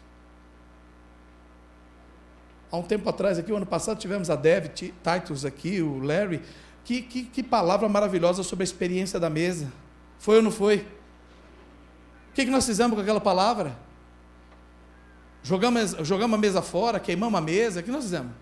[2.71, 6.43] Há um tempo atrás, aqui, o ano passado, tivemos a Dev, Titus aqui, o Larry.
[6.85, 9.73] Que, que, que palavra maravilhosa sobre a experiência da mesa.
[10.19, 10.85] Foi ou não foi?
[12.29, 13.75] O que, que nós fizemos com aquela palavra?
[15.41, 18.33] Jogamos, jogamos a mesa fora, queimamos a mesa, o que nós fizemos?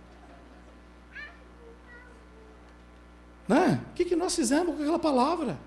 [3.47, 3.81] Né?
[3.91, 5.57] O que, que nós fizemos com aquela palavra?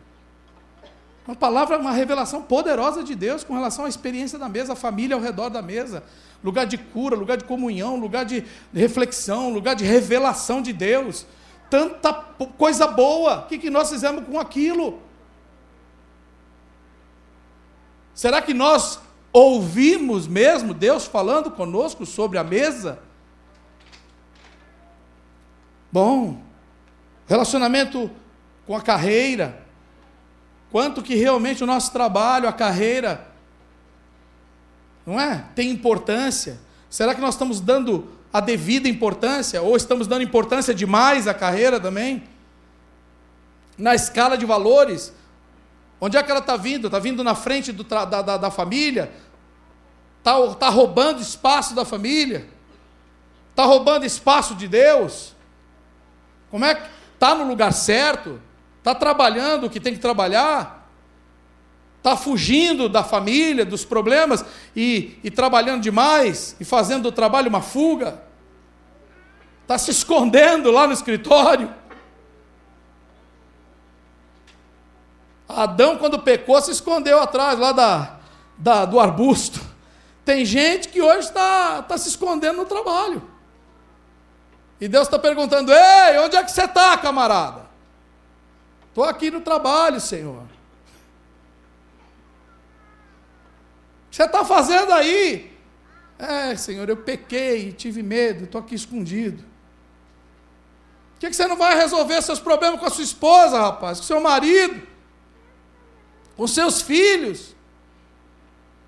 [1.28, 5.14] Uma palavra, uma revelação poderosa de Deus com relação à experiência da mesa, a família
[5.14, 6.02] ao redor da mesa,
[6.42, 11.26] lugar de cura, lugar de comunhão, lugar de reflexão, lugar de revelação de Deus.
[11.68, 15.00] Tanta coisa boa, o que, que nós fizemos com aquilo?
[18.14, 18.98] Será que nós
[19.32, 22.98] Ouvimos mesmo Deus falando conosco sobre a mesa?
[25.92, 26.40] Bom,
[27.26, 28.10] relacionamento
[28.66, 29.64] com a carreira,
[30.70, 33.26] quanto que realmente o nosso trabalho, a carreira,
[35.07, 35.44] não é?
[35.54, 36.59] Tem importância?
[36.90, 41.81] Será que nós estamos dando a devida importância ou estamos dando importância demais à carreira
[41.81, 42.24] também?
[43.76, 45.12] Na escala de valores,
[46.00, 46.87] Onde é que ela está vindo?
[46.87, 49.12] Está vindo na frente do, da, da, da família?
[50.18, 52.48] Está tá roubando espaço da família?
[53.50, 55.35] Está roubando espaço de Deus?
[56.50, 58.40] Como é que está no lugar certo?
[58.78, 60.88] Está trabalhando o que tem que trabalhar?
[61.98, 67.60] Está fugindo da família, dos problemas e, e trabalhando demais e fazendo do trabalho uma
[67.60, 68.22] fuga?
[69.62, 71.74] Está se escondendo lá no escritório?
[75.48, 78.18] Adão, quando pecou, se escondeu atrás lá da,
[78.56, 79.60] da do arbusto.
[80.24, 83.22] Tem gente que hoje está tá se escondendo no trabalho.
[84.80, 87.67] E Deus está perguntando: Ei, onde é que você está, camarada?
[88.98, 90.42] Estou aqui no trabalho, Senhor.
[90.42, 90.48] O
[94.11, 95.56] que você está fazendo aí?
[96.18, 99.44] É, Senhor, eu pequei, tive medo, estou aqui escondido.
[101.12, 104.00] Por que, que você não vai resolver seus problemas com a sua esposa, rapaz?
[104.00, 104.82] Com seu marido?
[106.37, 107.54] com seus filhos.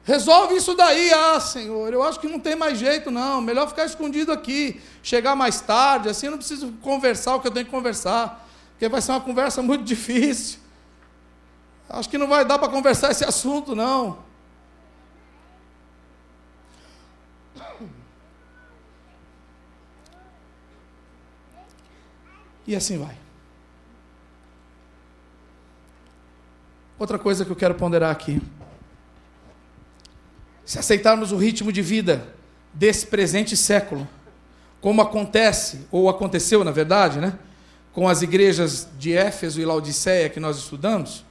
[0.03, 1.93] Resolve isso daí, ah, Senhor.
[1.93, 3.41] Eu acho que não tem mais jeito, não.
[3.41, 7.53] Melhor ficar escondido aqui, chegar mais tarde, assim eu não preciso conversar o que eu
[7.53, 8.49] tenho que conversar,
[8.81, 10.59] porque vai ser uma conversa muito difícil.
[11.87, 14.21] Acho que não vai dar para conversar esse assunto, não.
[22.67, 23.15] E assim vai.
[26.99, 28.41] Outra coisa que eu quero ponderar aqui.
[30.65, 32.35] Se aceitarmos o ritmo de vida
[32.73, 34.09] desse presente século,
[34.81, 37.39] como acontece, ou aconteceu na verdade, né?
[37.93, 41.25] Com as igrejas de Éfeso e Laodiceia que nós estudamos,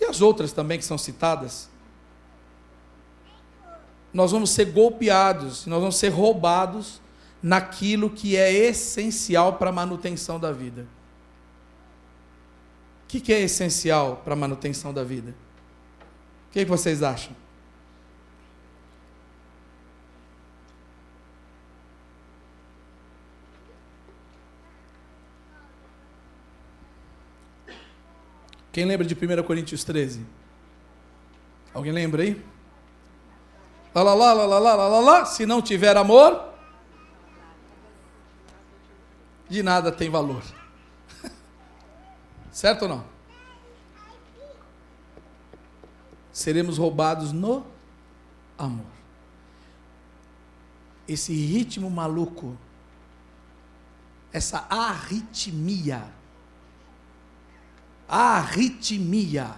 [0.00, 1.68] e as outras também que são citadas,
[4.12, 7.00] nós vamos ser golpeados, nós vamos ser roubados
[7.42, 10.86] naquilo que é essencial para a manutenção da vida.
[13.04, 15.32] O que, é essencial para a manutenção da vida?
[16.48, 17.36] O que vocês acham?
[28.76, 30.20] Quem lembra de 1 Coríntios 13?
[31.72, 32.44] Alguém lembra aí?
[33.94, 36.52] Lá, lá, lá, lá, lá, lá, lá, lá, se não tiver amor,
[39.48, 40.42] de nada tem valor.
[42.52, 43.04] certo ou não?
[46.30, 47.64] Seremos roubados no
[48.58, 48.84] amor.
[51.08, 52.58] Esse ritmo maluco,
[54.30, 56.12] essa arritmia,
[58.08, 59.54] arritmia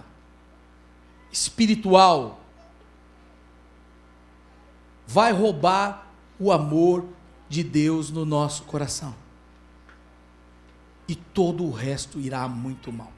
[1.31, 2.41] espiritual,
[5.05, 6.07] vai roubar
[6.39, 7.05] o amor
[7.47, 9.15] de Deus no nosso coração.
[11.07, 13.11] E todo o resto irá muito mal.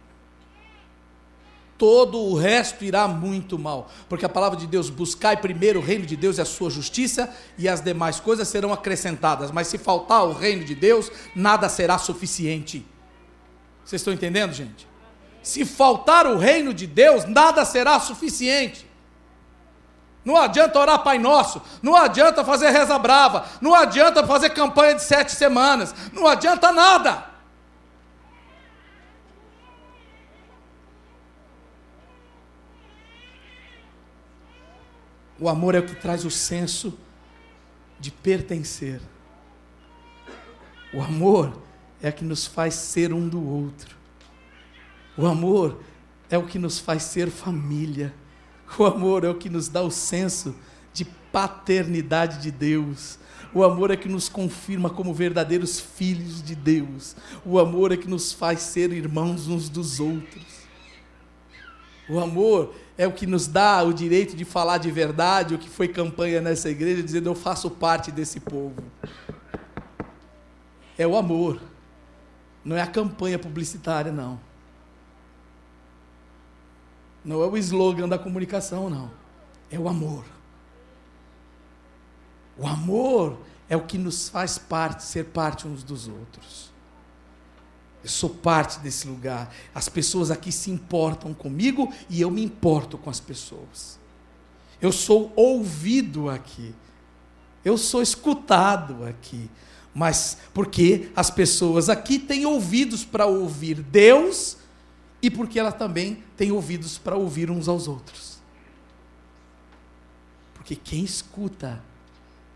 [1.78, 3.90] Todo o resto irá muito mal.
[4.08, 7.36] Porque a palavra de Deus, buscai primeiro o reino de Deus e a sua justiça,
[7.58, 9.52] e as demais coisas serão acrescentadas.
[9.52, 12.86] Mas se faltar o reino de Deus, nada será suficiente.
[13.84, 14.91] Vocês estão entendendo, gente?
[15.42, 18.90] Se faltar o reino de Deus, nada será suficiente.
[20.24, 25.04] Não adianta orar Pai Nosso, não adianta fazer reza brava, não adianta fazer campanha de
[25.04, 27.26] sete semanas, não adianta nada.
[35.40, 36.96] O amor é o que traz o senso
[38.00, 39.02] de pertencer.
[40.94, 41.60] O amor
[42.00, 44.01] é o que nos faz ser um do outro.
[45.18, 45.80] O amor
[46.30, 48.14] é o que nos faz ser família.
[48.78, 50.56] O amor é o que nos dá o senso
[50.94, 53.20] de paternidade de Deus.
[53.54, 57.16] O amor é que nos confirma como verdadeiros filhos de Deus.
[57.46, 60.62] O amor é que nos faz ser irmãos uns dos outros.
[62.10, 65.70] O amor é o que nos dá o direito de falar de verdade, o que
[65.70, 68.76] foi campanha nessa igreja, dizendo eu faço parte desse povo.
[70.98, 71.62] É o amor.
[72.64, 74.40] Não é a campanha publicitária, não.
[77.24, 79.12] Não é o slogan da comunicação, não.
[79.70, 80.26] É o amor.
[82.58, 83.38] O amor
[83.70, 86.72] é o que nos faz parte, ser parte uns dos outros.
[88.04, 89.54] Eu sou parte desse lugar.
[89.74, 94.00] As pessoas aqui se importam comigo e eu me importo com as pessoas.
[94.82, 96.74] Eu sou ouvido aqui.
[97.64, 99.50] Eu sou escutado aqui.
[99.94, 104.58] Mas porque as pessoas aqui têm ouvidos para ouvir Deus
[105.22, 108.40] e porque ela também tem ouvidos para ouvir uns aos outros.
[110.54, 111.84] Porque quem escuta,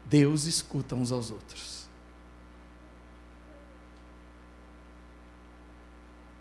[0.05, 1.85] Deus escuta uns aos outros.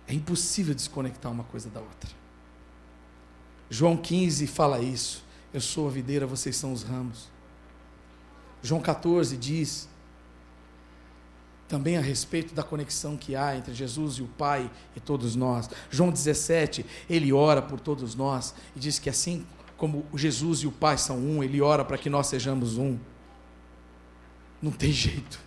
[0.06, 2.10] É impossível desconectar uma coisa da outra.
[3.68, 5.24] João 15 fala isso.
[5.52, 7.28] Eu sou a videira, vocês são os ramos.
[8.62, 9.88] João 14 diz
[11.68, 15.68] também a respeito da conexão que há entre Jesus e o Pai e todos nós.
[15.90, 19.46] João 17, ele ora por todos nós e diz que assim
[19.76, 22.98] como Jesus e o Pai são um, ele ora para que nós sejamos um.
[24.62, 25.40] Não tem jeito.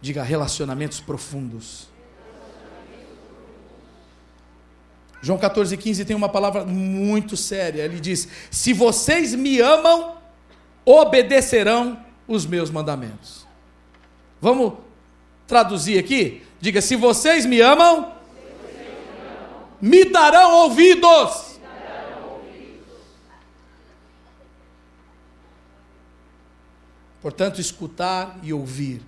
[0.00, 1.88] Diga relacionamentos profundos.
[5.20, 7.82] João 14, 15 tem uma palavra muito séria.
[7.82, 10.16] Ele diz: Se vocês me amam,
[10.84, 13.41] obedecerão os meus mandamentos.
[14.42, 14.72] Vamos
[15.46, 16.42] traduzir aqui?
[16.60, 18.12] Diga: se vocês me amam,
[19.80, 21.60] me darão ouvidos.
[27.20, 29.00] Portanto, escutar e ouvir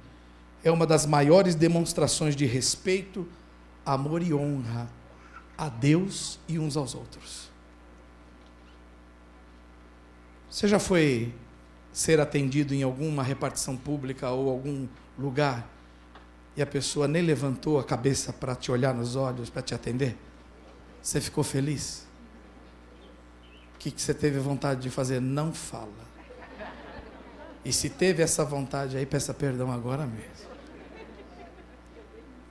[0.62, 3.26] é uma das maiores demonstrações de respeito,
[3.84, 4.88] amor e honra
[5.58, 7.50] a Deus e uns aos outros.
[10.48, 11.34] Você já foi
[11.92, 14.86] ser atendido em alguma repartição pública ou algum
[15.18, 15.68] lugar
[16.56, 20.16] e a pessoa nem levantou a cabeça para te olhar nos olhos, para te atender?
[21.02, 22.06] Você ficou feliz?
[23.74, 25.20] O que, que você teve vontade de fazer?
[25.20, 26.04] Não fala.
[27.64, 30.54] E se teve essa vontade aí, peça perdão agora mesmo.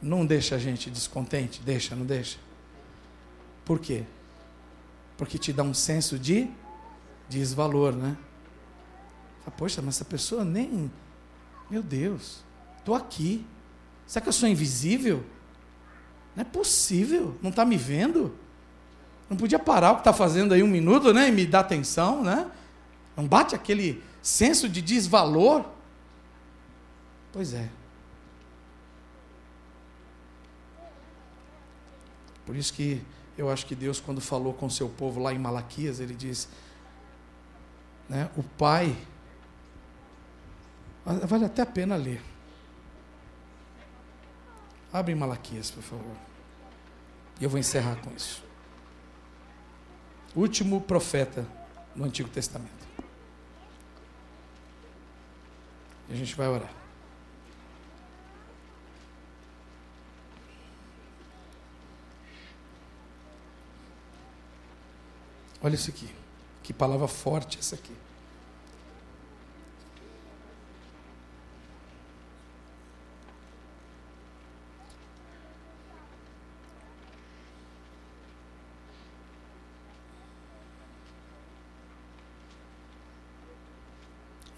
[0.01, 2.38] Não deixa a gente descontente, deixa, não deixa.
[3.64, 4.03] Por quê?
[5.18, 6.49] Porque te dá um senso de
[7.30, 8.18] desvalor, né?
[9.57, 10.91] Poxa, mas essa pessoa nem.
[11.70, 12.43] Meu Deus.
[12.84, 13.45] Estou aqui.
[14.05, 15.23] Será que eu sou invisível?
[16.36, 17.38] Não é possível.
[17.41, 18.36] Não está me vendo?
[19.29, 21.29] Não podia parar o que está fazendo aí um minuto, né?
[21.29, 22.51] E me dar atenção, né?
[23.15, 25.63] Não bate aquele senso de desvalor?
[27.31, 27.69] Pois é.
[32.45, 33.01] Por isso que
[33.38, 36.49] eu acho que Deus, quando falou com seu povo lá em Malaquias, ele diz:
[38.09, 38.93] né, o Pai,
[41.05, 42.32] vale até a pena ler.
[44.93, 46.15] Abre Malaquias, por favor.
[47.41, 48.43] E eu vou encerrar com isso.
[50.35, 51.47] Último profeta
[51.95, 52.87] no Antigo Testamento.
[56.07, 56.71] E a gente vai orar.
[65.63, 66.13] Olha isso aqui.
[66.61, 67.95] Que palavra forte essa aqui.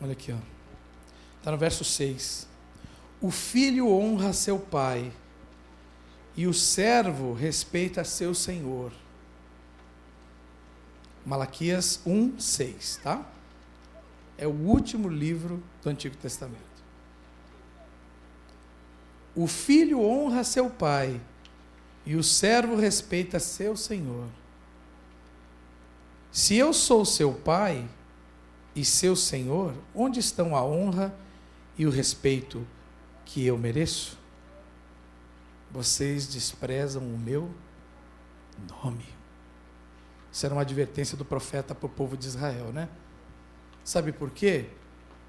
[0.06, 0.38] Olha aqui, ó.
[1.40, 2.48] Está no verso 6.
[3.20, 5.12] O filho honra seu pai,
[6.36, 8.92] e o servo respeita seu senhor.
[11.26, 13.26] Malaquias 1, 6, tá?
[14.38, 16.60] É o último livro do Antigo Testamento.
[19.36, 21.20] O filho honra seu pai,
[22.06, 24.28] e o servo respeita seu senhor.
[26.32, 27.90] Se eu sou seu pai,
[28.76, 31.16] e seu Senhor, onde estão a honra
[31.78, 32.68] e o respeito
[33.24, 34.18] que eu mereço?
[35.72, 37.50] Vocês desprezam o meu
[38.70, 39.06] nome.
[40.32, 42.90] Isso era uma advertência do profeta para o povo de Israel, né?
[43.84, 44.70] Sabe por quê?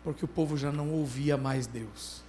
[0.02, 2.22] Porque o povo já não ouvia mais Deus.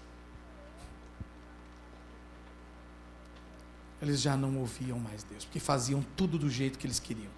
[4.00, 7.32] Eles já não ouviam mais Deus, porque faziam tudo do jeito que eles queriam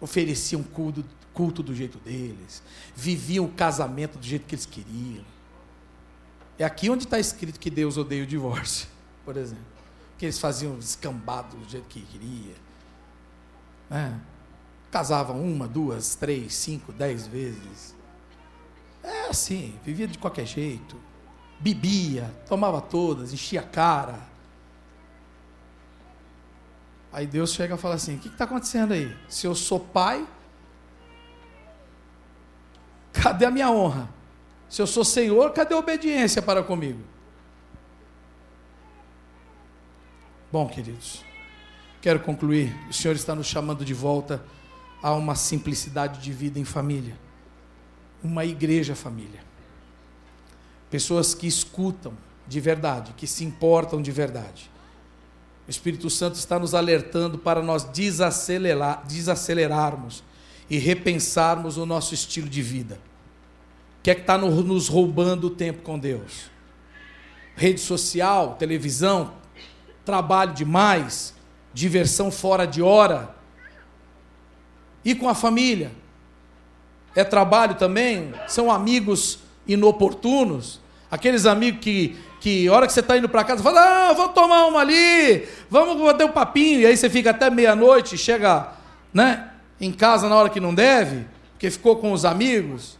[0.00, 2.62] ofereciam culto, culto do jeito deles,
[2.94, 5.24] viviam o casamento do jeito que eles queriam.
[6.58, 8.88] É aqui onde está escrito que Deus odeia o divórcio,
[9.24, 9.64] por exemplo.
[10.18, 12.54] Que eles faziam escambado do jeito que queria.
[13.90, 14.12] É.
[14.90, 17.94] Casavam uma, duas, três, cinco, dez vezes.
[19.02, 20.96] É assim, vivia de qualquer jeito.
[21.58, 24.20] Bebia, tomava todas, enchia a cara.
[27.12, 29.14] Aí Deus chega e fala assim: O que está acontecendo aí?
[29.28, 30.26] Se eu sou pai,
[33.12, 34.08] cadê a minha honra?
[34.68, 37.00] Se eu sou senhor, cadê a obediência para comigo?
[40.52, 41.24] Bom, queridos,
[42.00, 42.74] quero concluir.
[42.88, 44.42] O Senhor está nos chamando de volta
[45.02, 47.16] a uma simplicidade de vida em família,
[48.22, 49.40] uma igreja família.
[50.88, 52.12] Pessoas que escutam
[52.46, 54.70] de verdade, que se importam de verdade
[55.70, 60.24] o Espírito Santo está nos alertando para nós desacelerar, desacelerarmos
[60.68, 62.98] e repensarmos o nosso estilo de vida.
[64.00, 66.50] O que é que está nos roubando o tempo com Deus?
[67.54, 69.34] Rede social, televisão,
[70.04, 71.36] trabalho demais,
[71.72, 73.32] diversão fora de hora.
[75.04, 75.92] E com a família?
[77.14, 78.34] É trabalho também?
[78.48, 80.80] São amigos inoportunos?
[81.08, 84.64] Aqueles amigos que que hora que você está indo para casa, fala, ah, vamos tomar
[84.64, 88.72] uma ali, vamos bater um papinho, e aí você fica até meia-noite, chega
[89.12, 92.98] né, em casa na hora que não deve, porque ficou com os amigos.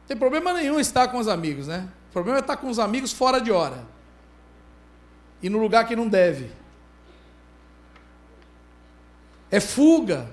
[0.00, 1.88] Não tem problema nenhum estar com os amigos, né?
[2.10, 3.86] O problema é estar com os amigos fora de hora.
[5.42, 6.50] E no lugar que não deve.
[9.50, 10.28] É fuga.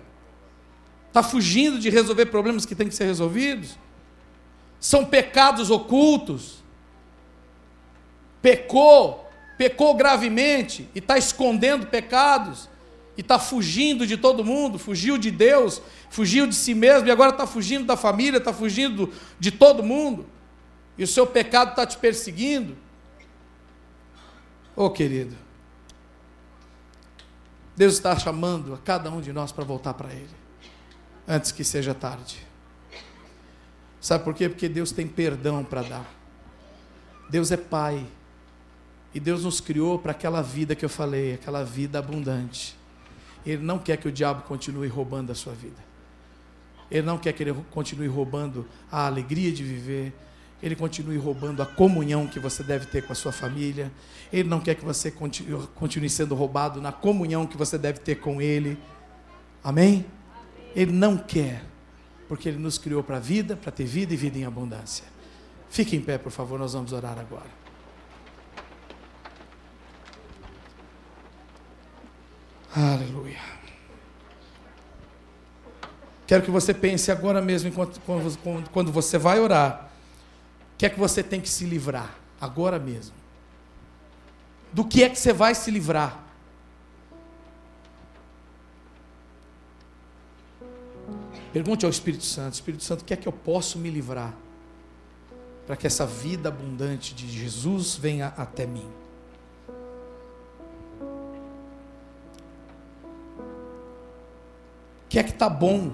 [1.08, 3.78] Está fugindo de resolver problemas que têm que ser resolvidos.
[4.80, 6.65] São pecados ocultos
[8.46, 9.28] pecou,
[9.58, 12.70] pecou gravemente e está escondendo pecados,
[13.18, 15.82] e está fugindo de todo mundo, fugiu de Deus,
[16.12, 20.28] fugiu de si mesmo, e agora está fugindo da família, está fugindo de todo mundo,
[20.96, 22.78] e o seu pecado está te perseguindo.
[24.76, 25.36] Oh, querido,
[27.76, 30.30] Deus está chamando a cada um de nós para voltar para Ele,
[31.28, 32.38] antes que seja tarde.
[34.00, 34.48] Sabe por quê?
[34.48, 36.14] Porque Deus tem perdão para dar.
[37.28, 38.06] Deus é Pai.
[39.16, 42.76] E Deus nos criou para aquela vida que eu falei, aquela vida abundante.
[43.46, 45.78] Ele não quer que o diabo continue roubando a sua vida.
[46.92, 50.14] Ele não quer que ele continue roubando a alegria de viver.
[50.62, 53.90] Ele continue roubando a comunhão que você deve ter com a sua família.
[54.34, 58.42] Ele não quer que você continue, sendo roubado na comunhão que você deve ter com
[58.42, 58.78] Ele.
[59.64, 60.06] Amém?
[60.76, 61.64] Ele não quer,
[62.28, 65.06] porque Ele nos criou para a vida, para ter vida e vida em abundância.
[65.70, 67.65] Fique em pé, por favor, nós vamos orar agora.
[72.76, 73.40] Aleluia.
[76.28, 78.02] Quero que você pense agora mesmo, enquanto,
[78.72, 79.90] quando você vai orar,
[80.74, 83.16] o que é que você tem que se livrar, agora mesmo?
[84.74, 86.22] Do que é que você vai se livrar?
[91.54, 94.34] Pergunte ao Espírito Santo: Espírito Santo, o que é que eu posso me livrar?
[95.66, 98.90] Para que essa vida abundante de Jesus venha até mim.
[105.16, 105.94] Que é que está bom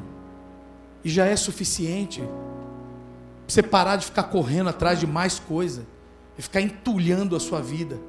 [1.04, 2.28] e já é suficiente.
[3.48, 5.86] Você parar de ficar correndo atrás de mais coisa
[6.36, 8.00] e ficar entulhando a sua vida.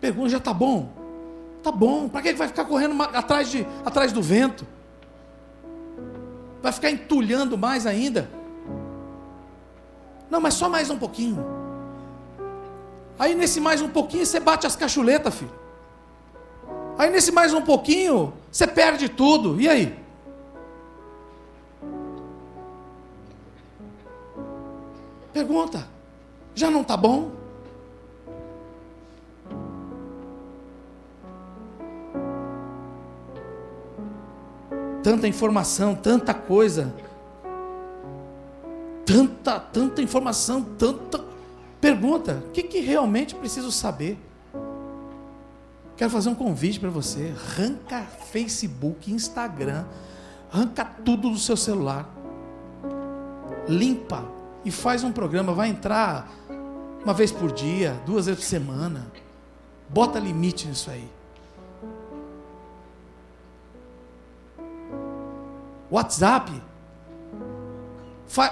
[0.00, 0.90] Pergunta, já está bom?
[1.62, 4.66] Tá bom, para que vai ficar correndo atrás, de, atrás do vento?
[6.60, 8.28] Vai ficar entulhando mais ainda?
[10.28, 11.38] Não, mas só mais um pouquinho.
[13.16, 15.65] Aí nesse mais um pouquinho você bate as cachuletas, filho.
[16.98, 19.60] Aí nesse mais um pouquinho você perde tudo.
[19.60, 19.94] E aí?
[25.32, 25.86] Pergunta:
[26.54, 27.30] já não está bom?
[35.02, 36.92] Tanta informação, tanta coisa,
[39.04, 41.22] tanta, tanta informação, tanta
[41.80, 42.42] pergunta.
[42.48, 44.18] O que, que realmente preciso saber?
[45.96, 47.34] Quero fazer um convite para você.
[47.34, 49.84] Arranca Facebook, Instagram,
[50.52, 52.08] arranca tudo do seu celular.
[53.66, 54.24] Limpa
[54.64, 55.54] e faz um programa.
[55.54, 56.30] Vai entrar
[57.02, 59.06] uma vez por dia, duas vezes por semana.
[59.88, 61.08] Bota limite nisso aí.
[65.90, 66.52] WhatsApp.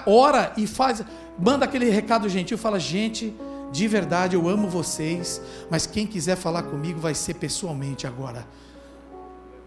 [0.07, 1.03] ora e faz.
[1.39, 2.57] Manda aquele recado gentil.
[2.57, 3.37] Fala, gente,
[3.75, 5.43] de verdade eu amo vocês.
[5.69, 8.47] Mas quem quiser falar comigo vai ser pessoalmente agora.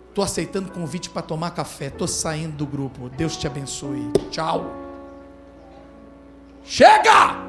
[0.07, 1.87] Estou aceitando convite para tomar café.
[1.87, 3.09] Estou saindo do grupo.
[3.09, 4.09] Deus te abençoe.
[4.31, 4.73] Tchau.
[6.63, 7.45] Chega!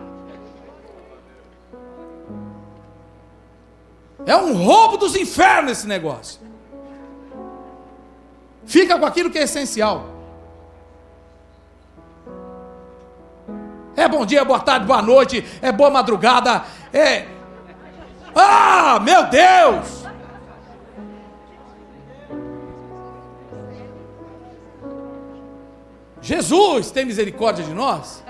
[4.26, 6.40] É um roubo dos infernos esse negócio.
[8.66, 10.17] Fica com aquilo que é essencial.
[13.98, 17.26] É bom dia, boa tarde, boa noite, é boa madrugada, é.
[18.32, 20.04] Ah, meu Deus!
[26.22, 28.22] Jesus tem misericórdia de nós?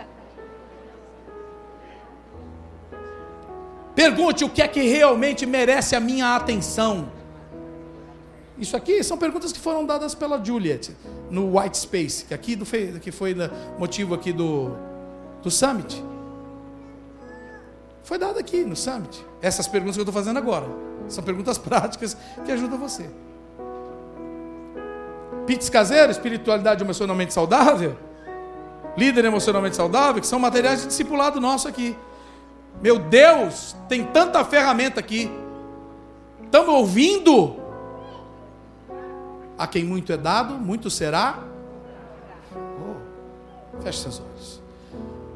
[3.95, 7.13] Pergunte o que é que realmente merece a minha atenção.
[8.57, 10.97] Isso aqui são perguntas que foram dadas pela Juliet
[11.31, 12.65] no White Space, que aqui do,
[13.01, 13.37] que foi
[13.79, 14.88] motivo aqui do,
[15.43, 16.05] do Summit.
[18.03, 19.25] Foi dada aqui no Summit.
[19.43, 20.67] Essas perguntas que eu estou fazendo agora.
[21.09, 23.09] São perguntas práticas que ajudam você.
[25.47, 27.97] Pits caseiro, espiritualidade emocionalmente saudável,
[28.97, 31.97] líder emocionalmente saudável, que são materiais de discipulado nosso aqui.
[32.83, 35.31] Meu Deus, tem tanta ferramenta aqui.
[36.45, 37.57] Estamos ouvindo?
[39.57, 41.43] A quem muito é dado, muito será.
[42.55, 44.63] Oh, feche seus olhos.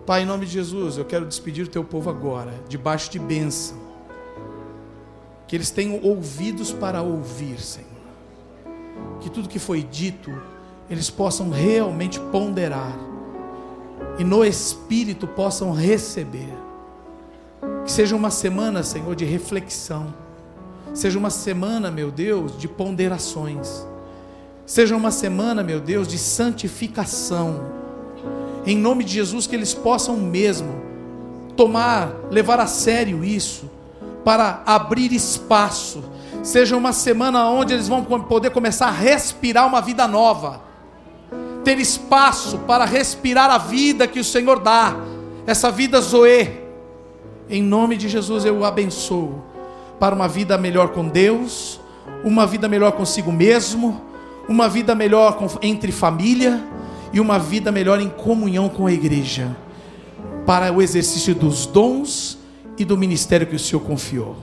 [0.05, 3.77] Pai, em nome de Jesus, eu quero despedir o teu povo agora, debaixo de bênção.
[5.47, 7.89] Que eles tenham ouvidos para ouvir, Senhor.
[9.21, 10.31] Que tudo que foi dito,
[10.91, 12.99] eles possam realmente ponderar.
[14.19, 16.53] E no Espírito possam receber
[17.85, 20.13] que seja uma semana, Senhor, de reflexão.
[20.93, 23.87] Seja uma semana, meu Deus, de ponderações.
[24.67, 27.82] Seja uma semana, meu Deus, de santificação.
[28.65, 30.81] Em nome de Jesus, que eles possam mesmo
[31.57, 33.71] tomar, levar a sério isso,
[34.25, 36.03] para abrir espaço.
[36.43, 40.61] Seja uma semana onde eles vão poder começar a respirar uma vida nova.
[41.65, 44.97] Ter espaço para respirar a vida que o Senhor dá,
[45.47, 46.63] essa vida Zoe
[47.53, 49.43] em nome de Jesus eu o abençoo
[50.01, 51.79] para uma vida melhor com Deus,
[52.25, 54.01] uma vida melhor consigo mesmo,
[54.49, 56.63] uma vida melhor entre família
[57.13, 59.55] e uma vida melhor em comunhão com a igreja,
[60.47, 62.39] para o exercício dos dons
[62.79, 64.37] e do ministério que o Senhor confiou.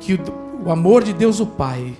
[0.00, 0.18] Que
[0.64, 1.94] o, amor de Deus o Pai,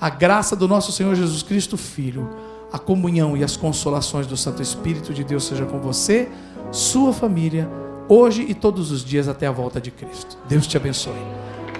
[0.00, 2.28] a graça do nosso Senhor Jesus Cristo Filho,
[2.72, 6.28] a comunhão e as consolações do Santo Espírito de Deus seja com você,
[6.72, 7.70] sua família
[8.08, 10.36] hoje e todos os dias até a volta de Cristo.
[10.48, 11.14] Deus te abençoe.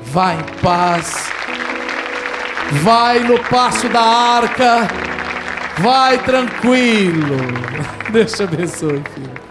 [0.04, 1.28] Vai em paz.
[2.82, 5.05] Vai no passo da arca.
[5.80, 7.36] Vai tranquilo.
[8.10, 9.45] Deus te abençoe, filho.